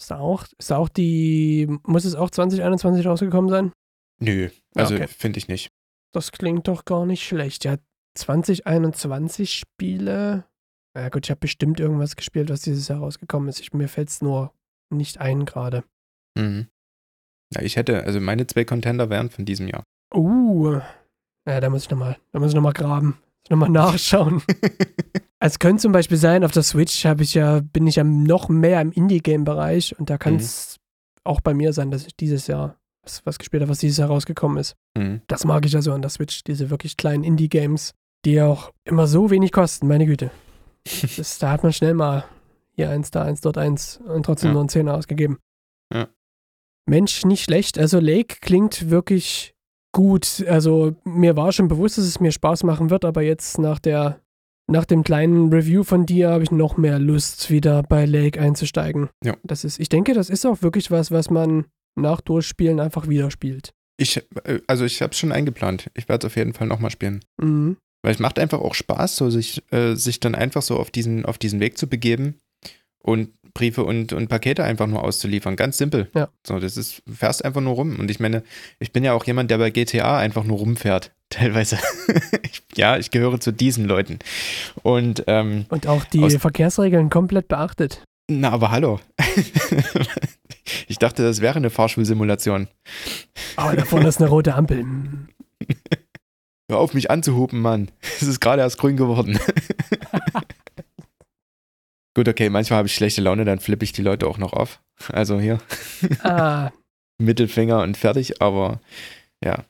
Ist 0.00 0.10
da 0.10 0.18
auch, 0.18 0.44
ist 0.58 0.70
da 0.72 0.78
auch 0.78 0.88
die, 0.88 1.68
muss 1.86 2.04
es 2.04 2.16
auch 2.16 2.28
2021 2.28 3.06
rausgekommen 3.06 3.48
sein? 3.48 3.72
Nö, 4.18 4.50
also 4.74 4.96
okay. 4.96 5.06
finde 5.06 5.38
ich 5.38 5.46
nicht. 5.46 5.68
Das 6.12 6.32
klingt 6.32 6.66
doch 6.66 6.84
gar 6.84 7.06
nicht 7.06 7.24
schlecht. 7.24 7.64
Ja, 7.64 7.76
2021 8.16 9.54
Spiele. 9.54 10.44
Na 10.94 11.02
ja, 11.02 11.08
gut, 11.08 11.26
ich 11.26 11.30
habe 11.30 11.38
bestimmt 11.38 11.78
irgendwas 11.78 12.16
gespielt, 12.16 12.50
was 12.50 12.62
dieses 12.62 12.88
Jahr 12.88 12.98
rausgekommen 12.98 13.48
ist. 13.48 13.60
Ich, 13.60 13.72
mir 13.72 13.88
fällt 13.88 14.08
es 14.08 14.22
nur 14.22 14.52
nicht 14.90 15.18
ein 15.18 15.44
gerade. 15.44 15.84
Mhm. 16.36 16.66
Ja, 17.54 17.62
ich 17.62 17.76
hätte, 17.76 18.02
also 18.02 18.20
meine 18.20 18.48
zwei 18.48 18.64
Contender 18.64 19.08
wären 19.08 19.30
von 19.30 19.44
diesem 19.44 19.68
Jahr. 19.68 19.84
Uh. 20.12 20.80
Ja, 21.46 21.60
da 21.60 21.70
muss 21.70 21.84
ich 21.84 21.90
nochmal, 21.90 22.18
da 22.32 22.40
muss 22.40 22.48
ich 22.48 22.54
nochmal 22.56 22.72
graben. 22.72 23.18
Nochmal 23.48 23.68
nachschauen. 23.70 24.42
Es 25.44 25.58
könnte 25.58 25.82
zum 25.82 25.90
Beispiel 25.90 26.18
sein, 26.18 26.44
auf 26.44 26.52
der 26.52 26.62
Switch 26.62 27.04
habe 27.04 27.24
ich 27.24 27.34
ja, 27.34 27.60
bin 27.60 27.88
ich 27.88 27.96
ja 27.96 28.04
noch 28.04 28.48
mehr 28.48 28.80
im 28.80 28.92
Indie-Game-Bereich 28.92 29.98
und 29.98 30.08
da 30.08 30.16
kann 30.16 30.36
es 30.36 30.76
mhm. 30.76 31.20
auch 31.24 31.40
bei 31.40 31.52
mir 31.52 31.72
sein, 31.72 31.90
dass 31.90 32.06
ich 32.06 32.14
dieses 32.14 32.46
Jahr 32.46 32.76
was, 33.02 33.26
was 33.26 33.38
gespielt 33.40 33.60
habe, 33.60 33.70
was 33.70 33.80
dieses 33.80 33.98
Jahr 33.98 34.08
rausgekommen 34.08 34.58
ist. 34.58 34.76
Mhm. 34.96 35.20
Das 35.26 35.44
mag 35.44 35.66
ich 35.66 35.74
also 35.74 35.92
an 35.92 36.00
der 36.00 36.10
Switch, 36.10 36.44
diese 36.44 36.70
wirklich 36.70 36.96
kleinen 36.96 37.24
Indie-Games, 37.24 37.92
die 38.24 38.40
auch 38.40 38.70
immer 38.84 39.08
so 39.08 39.30
wenig 39.30 39.50
kosten, 39.50 39.88
meine 39.88 40.06
Güte. 40.06 40.30
das, 41.16 41.38
da 41.38 41.50
hat 41.50 41.64
man 41.64 41.72
schnell 41.72 41.94
mal 41.94 42.24
hier 42.76 42.90
eins, 42.90 43.10
da 43.10 43.24
eins, 43.24 43.40
dort 43.40 43.58
eins 43.58 43.96
und 43.96 44.24
trotzdem 44.24 44.50
ja. 44.50 44.52
nur 44.52 44.62
einen 44.62 44.68
Zehner 44.68 44.94
ausgegeben. 44.94 45.38
Ja. 45.92 46.06
Mensch, 46.86 47.24
nicht 47.24 47.42
schlecht. 47.42 47.80
Also 47.80 47.98
Lake 47.98 48.36
klingt 48.40 48.90
wirklich 48.90 49.54
gut. 49.90 50.44
Also 50.46 50.94
mir 51.02 51.34
war 51.34 51.50
schon 51.50 51.66
bewusst, 51.66 51.98
dass 51.98 52.04
es 52.04 52.20
mir 52.20 52.30
Spaß 52.30 52.62
machen 52.62 52.90
wird, 52.90 53.04
aber 53.04 53.22
jetzt 53.22 53.58
nach 53.58 53.80
der 53.80 54.20
nach 54.70 54.84
dem 54.84 55.02
kleinen 55.02 55.52
Review 55.52 55.82
von 55.82 56.06
dir 56.06 56.30
habe 56.30 56.44
ich 56.44 56.50
noch 56.50 56.76
mehr 56.76 56.98
Lust, 56.98 57.50
wieder 57.50 57.82
bei 57.82 58.06
Lake 58.06 58.40
einzusteigen. 58.40 59.10
Ja. 59.24 59.36
Das 59.42 59.64
ist, 59.64 59.80
ich 59.80 59.88
denke, 59.88 60.14
das 60.14 60.30
ist 60.30 60.46
auch 60.46 60.62
wirklich 60.62 60.90
was, 60.90 61.10
was 61.10 61.30
man 61.30 61.66
nach 61.94 62.20
Durchspielen 62.20 62.80
einfach 62.80 63.08
wieder 63.08 63.30
spielt. 63.30 63.72
Ich, 63.98 64.16
äh, 64.44 64.60
also 64.66 64.84
ich 64.84 65.02
habe 65.02 65.12
es 65.12 65.18
schon 65.18 65.32
eingeplant. 65.32 65.90
Ich 65.94 66.08
werde 66.08 66.26
es 66.26 66.32
auf 66.32 66.36
jeden 66.36 66.54
Fall 66.54 66.66
nochmal 66.66 66.90
spielen. 66.90 67.20
Mhm. 67.40 67.76
Weil 68.02 68.14
es 68.14 68.18
macht 68.18 68.38
einfach 68.38 68.60
auch 68.60 68.74
Spaß, 68.74 69.16
so 69.16 69.30
sich, 69.30 69.62
äh, 69.72 69.94
sich 69.94 70.20
dann 70.20 70.34
einfach 70.34 70.62
so 70.62 70.78
auf 70.78 70.90
diesen, 70.90 71.24
auf 71.24 71.38
diesen 71.38 71.60
Weg 71.60 71.78
zu 71.78 71.86
begeben 71.86 72.40
und 73.02 73.30
Briefe 73.54 73.84
und, 73.84 74.12
und 74.12 74.28
Pakete 74.28 74.64
einfach 74.64 74.86
nur 74.86 75.04
auszuliefern. 75.04 75.56
Ganz 75.56 75.78
simpel. 75.78 76.08
Ja. 76.14 76.30
So, 76.46 76.58
das 76.58 76.76
ist, 76.76 77.02
fährst 77.12 77.44
einfach 77.44 77.60
nur 77.60 77.74
rum. 77.74 77.98
Und 77.98 78.10
ich 78.10 78.18
meine, 78.18 78.42
ich 78.78 78.92
bin 78.92 79.04
ja 79.04 79.12
auch 79.12 79.24
jemand, 79.24 79.50
der 79.50 79.58
bei 79.58 79.70
GTA 79.70 80.18
einfach 80.18 80.44
nur 80.44 80.58
rumfährt. 80.58 81.12
Teilweise. 81.32 81.78
ja, 82.76 82.98
ich 82.98 83.10
gehöre 83.10 83.40
zu 83.40 83.52
diesen 83.52 83.86
Leuten. 83.86 84.18
Und, 84.82 85.24
ähm, 85.28 85.64
und 85.70 85.86
auch 85.86 86.04
die 86.04 86.28
Verkehrsregeln 86.38 87.08
komplett 87.08 87.48
beachtet. 87.48 88.04
Na, 88.30 88.50
aber 88.50 88.70
hallo. 88.70 89.00
ich 90.88 90.98
dachte, 90.98 91.22
das 91.22 91.40
wäre 91.40 91.56
eine 91.56 91.70
Fahrschulsimulation. 91.70 92.68
Aber 93.56 93.74
da 93.76 93.86
vorne 93.86 94.08
ist 94.08 94.20
eine 94.20 94.28
rote 94.28 94.54
Ampel. 94.54 94.84
Hör 96.70 96.78
auf, 96.78 96.92
mich 96.92 97.10
anzuhupen, 97.10 97.60
Mann. 97.60 97.90
Es 98.20 98.28
ist 98.28 98.40
gerade 98.40 98.60
erst 98.60 98.76
grün 98.76 98.98
geworden. 98.98 99.38
Gut, 102.14 102.28
okay, 102.28 102.50
manchmal 102.50 102.78
habe 102.78 102.88
ich 102.88 102.94
schlechte 102.94 103.22
Laune, 103.22 103.46
dann 103.46 103.58
flippe 103.58 103.84
ich 103.84 103.92
die 103.92 104.02
Leute 104.02 104.26
auch 104.26 104.36
noch 104.36 104.52
auf. 104.52 104.82
Also 105.10 105.40
hier. 105.40 105.58
Ah. 106.22 106.70
Mittelfinger 107.16 107.80
und 107.80 107.96
fertig, 107.96 108.42
aber 108.42 108.80
ja, 109.42 109.64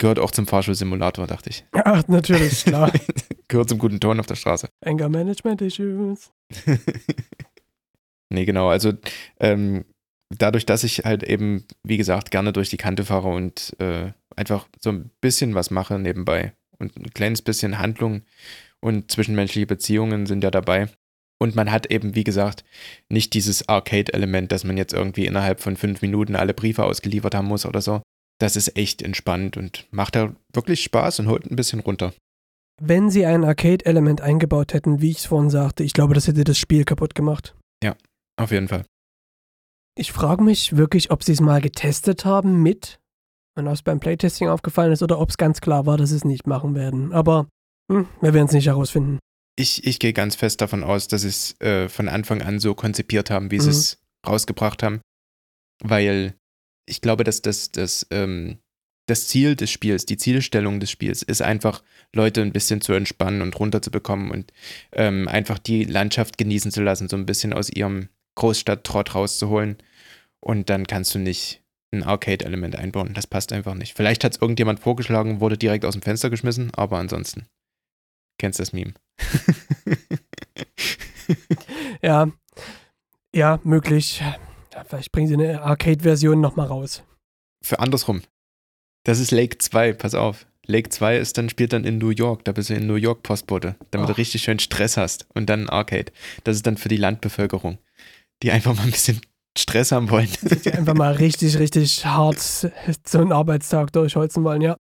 gehört 0.00 0.18
auch 0.18 0.32
zum 0.32 0.48
Fahrschulsimulator, 0.48 1.28
dachte 1.28 1.50
ich. 1.50 1.64
Ach, 1.72 2.02
natürlich, 2.08 2.64
klar. 2.64 2.92
gehört 3.48 3.68
zum 3.68 3.78
guten 3.78 4.00
Ton 4.00 4.18
auf 4.18 4.26
der 4.26 4.34
Straße. 4.34 4.68
Anger 4.84 5.08
Management 5.08 5.60
Issues. 5.60 6.32
nee, 8.30 8.44
genau, 8.44 8.68
also 8.68 8.94
ähm, 9.38 9.84
dadurch, 10.36 10.66
dass 10.66 10.82
ich 10.82 11.04
halt 11.04 11.22
eben, 11.22 11.64
wie 11.84 11.98
gesagt, 11.98 12.32
gerne 12.32 12.52
durch 12.52 12.70
die 12.70 12.78
Kante 12.78 13.04
fahre 13.04 13.28
und 13.28 13.76
äh, 13.78 14.12
einfach 14.34 14.66
so 14.80 14.90
ein 14.90 15.10
bisschen 15.20 15.54
was 15.54 15.70
mache 15.70 15.98
nebenbei 15.98 16.54
und 16.78 16.96
ein 16.96 17.10
kleines 17.10 17.42
bisschen 17.42 17.78
Handlung 17.78 18.22
und 18.80 19.12
zwischenmenschliche 19.12 19.66
Beziehungen 19.66 20.26
sind 20.26 20.42
ja 20.42 20.50
dabei, 20.50 20.88
und 21.42 21.56
man 21.56 21.72
hat 21.72 21.90
eben, 21.90 22.14
wie 22.14 22.24
gesagt, 22.24 22.64
nicht 23.08 23.32
dieses 23.32 23.66
Arcade-Element, 23.66 24.52
dass 24.52 24.64
man 24.64 24.76
jetzt 24.76 24.92
irgendwie 24.92 25.24
innerhalb 25.24 25.60
von 25.60 25.76
fünf 25.76 26.02
Minuten 26.02 26.36
alle 26.36 26.52
Briefe 26.52 26.84
ausgeliefert 26.84 27.34
haben 27.34 27.48
muss 27.48 27.64
oder 27.64 27.80
so. 27.80 28.02
Das 28.40 28.56
ist 28.56 28.76
echt 28.76 29.02
entspannt 29.02 29.56
und 29.56 29.86
macht 29.90 30.16
da 30.16 30.34
wirklich 30.52 30.82
Spaß 30.82 31.20
und 31.20 31.28
holt 31.28 31.50
ein 31.50 31.56
bisschen 31.56 31.80
runter. 31.80 32.12
Wenn 32.82 33.10
sie 33.10 33.26
ein 33.26 33.44
Arcade-Element 33.44 34.22
eingebaut 34.22 34.72
hätten, 34.72 35.02
wie 35.02 35.10
ich 35.10 35.18
es 35.18 35.26
vorhin 35.26 35.50
sagte, 35.50 35.84
ich 35.84 35.92
glaube, 35.92 36.14
das 36.14 36.26
hätte 36.26 36.44
das 36.44 36.56
Spiel 36.56 36.84
kaputt 36.84 37.14
gemacht. 37.14 37.54
Ja, 37.84 37.94
auf 38.36 38.50
jeden 38.50 38.68
Fall. 38.68 38.84
Ich 39.98 40.12
frage 40.12 40.42
mich 40.42 40.76
wirklich, 40.76 41.10
ob 41.10 41.22
sie 41.22 41.32
es 41.32 41.40
mal 41.40 41.60
getestet 41.60 42.24
haben 42.24 42.62
mit, 42.62 42.98
und 43.58 43.66
ob 43.66 43.74
es 43.74 43.82
beim 43.82 44.00
Playtesting 44.00 44.48
aufgefallen 44.48 44.92
ist, 44.92 45.02
oder 45.02 45.18
ob 45.18 45.28
es 45.28 45.36
ganz 45.36 45.60
klar 45.60 45.84
war, 45.84 45.98
dass 45.98 46.10
sie 46.10 46.16
es 46.16 46.24
nicht 46.24 46.46
machen 46.46 46.74
werden. 46.74 47.12
Aber 47.12 47.48
hm, 47.92 48.08
wir 48.22 48.32
werden 48.32 48.46
es 48.46 48.52
nicht 48.52 48.68
herausfinden 48.68 49.18
ich, 49.60 49.86
ich 49.86 49.98
gehe 49.98 50.12
ganz 50.12 50.34
fest 50.34 50.60
davon 50.60 50.82
aus, 50.82 51.06
dass 51.06 51.22
sie 51.22 51.28
es 51.28 51.60
äh, 51.60 51.88
von 51.88 52.08
Anfang 52.08 52.42
an 52.42 52.58
so 52.58 52.74
konzipiert 52.74 53.30
haben, 53.30 53.50
wie 53.50 53.58
mhm. 53.58 53.62
sie 53.62 53.70
es 53.70 53.98
rausgebracht 54.26 54.82
haben. 54.82 55.00
Weil 55.82 56.34
ich 56.90 57.00
glaube, 57.00 57.24
dass 57.24 57.40
das, 57.40 57.70
das, 57.70 58.06
ähm, 58.10 58.58
das 59.06 59.28
Ziel 59.28 59.56
des 59.56 59.70
Spiels, 59.70 60.06
die 60.06 60.16
Zielstellung 60.16 60.80
des 60.80 60.90
Spiels 60.90 61.22
ist 61.22 61.42
einfach, 61.42 61.82
Leute 62.14 62.42
ein 62.42 62.52
bisschen 62.52 62.80
zu 62.80 62.92
entspannen 62.92 63.42
und 63.42 63.58
runterzubekommen 63.58 64.30
und 64.30 64.52
ähm, 64.92 65.28
einfach 65.28 65.58
die 65.58 65.84
Landschaft 65.84 66.38
genießen 66.38 66.70
zu 66.70 66.82
lassen, 66.82 67.08
so 67.08 67.16
ein 67.16 67.26
bisschen 67.26 67.52
aus 67.52 67.70
ihrem 67.70 68.08
Großstadttrott 68.36 69.14
rauszuholen. 69.14 69.78
Und 70.40 70.70
dann 70.70 70.86
kannst 70.86 71.14
du 71.14 71.18
nicht 71.18 71.62
ein 71.92 72.02
Arcade-Element 72.02 72.76
einbauen. 72.76 73.12
Das 73.14 73.26
passt 73.26 73.52
einfach 73.52 73.74
nicht. 73.74 73.96
Vielleicht 73.96 74.24
hat 74.24 74.32
es 74.32 74.40
irgendjemand 74.40 74.80
vorgeschlagen, 74.80 75.40
wurde 75.40 75.58
direkt 75.58 75.84
aus 75.84 75.94
dem 75.94 76.02
Fenster 76.02 76.30
geschmissen, 76.30 76.72
aber 76.74 76.98
ansonsten. 76.98 77.46
Kennst 78.38 78.58
das 78.58 78.72
Meme? 78.72 78.94
ja, 82.02 82.30
ja, 83.34 83.60
möglich. 83.64 84.22
Ja, 84.80 84.84
vielleicht 84.88 85.12
bringen 85.12 85.28
sie 85.28 85.34
eine 85.34 85.60
Arcade-Version 85.60 86.40
nochmal 86.40 86.66
raus. 86.66 87.02
Für 87.62 87.80
andersrum. 87.80 88.22
Das 89.04 89.18
ist 89.18 89.30
Lake 89.30 89.58
2, 89.58 89.92
pass 89.92 90.14
auf. 90.14 90.46
Lake 90.66 90.88
2 90.88 91.18
ist 91.18 91.36
dann, 91.36 91.50
spielt 91.50 91.74
dann 91.74 91.84
in 91.84 91.98
New 91.98 92.10
York, 92.10 92.44
da 92.44 92.52
bist 92.52 92.70
du 92.70 92.74
in 92.74 92.86
New 92.86 92.94
York 92.94 93.22
Postbote, 93.22 93.76
damit 93.90 94.08
oh. 94.08 94.12
du 94.12 94.16
richtig 94.16 94.42
schön 94.42 94.58
Stress 94.58 94.96
hast 94.96 95.26
und 95.34 95.50
dann 95.50 95.68
Arcade. 95.68 96.12
Das 96.44 96.56
ist 96.56 96.66
dann 96.66 96.78
für 96.78 96.88
die 96.88 96.96
Landbevölkerung, 96.96 97.78
die 98.42 98.52
einfach 98.52 98.74
mal 98.74 98.84
ein 98.84 98.90
bisschen 98.90 99.20
Stress 99.58 99.92
haben 99.92 100.08
wollen. 100.10 100.28
Die 100.64 100.72
einfach 100.72 100.94
mal 100.94 101.12
richtig, 101.12 101.58
richtig 101.58 102.06
hart 102.06 102.38
so 102.38 103.18
einen 103.18 103.32
Arbeitstag 103.32 103.92
durchholzen 103.92 104.44
wollen, 104.44 104.62
ja. 104.62 104.76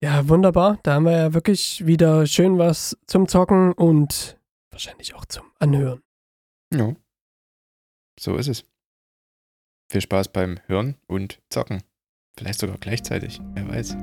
Ja, 0.00 0.28
wunderbar. 0.28 0.78
Da 0.84 0.94
haben 0.94 1.06
wir 1.06 1.16
ja 1.16 1.34
wirklich 1.34 1.84
wieder 1.84 2.24
schön 2.26 2.56
was 2.56 2.96
zum 3.08 3.26
Zocken 3.26 3.72
und 3.72 4.38
wahrscheinlich 4.70 5.14
auch 5.14 5.24
zum 5.24 5.50
Anhören. 5.58 6.02
Ja. 6.72 6.94
So 8.18 8.36
ist 8.36 8.48
es. 8.48 8.64
Viel 9.90 10.00
Spaß 10.00 10.32
beim 10.32 10.60
Hören 10.66 10.96
und 11.06 11.40
Zocken. 11.50 11.82
Vielleicht 12.36 12.60
sogar 12.60 12.76
gleichzeitig, 12.78 13.40
wer 13.54 13.68
weiß. 13.68 13.96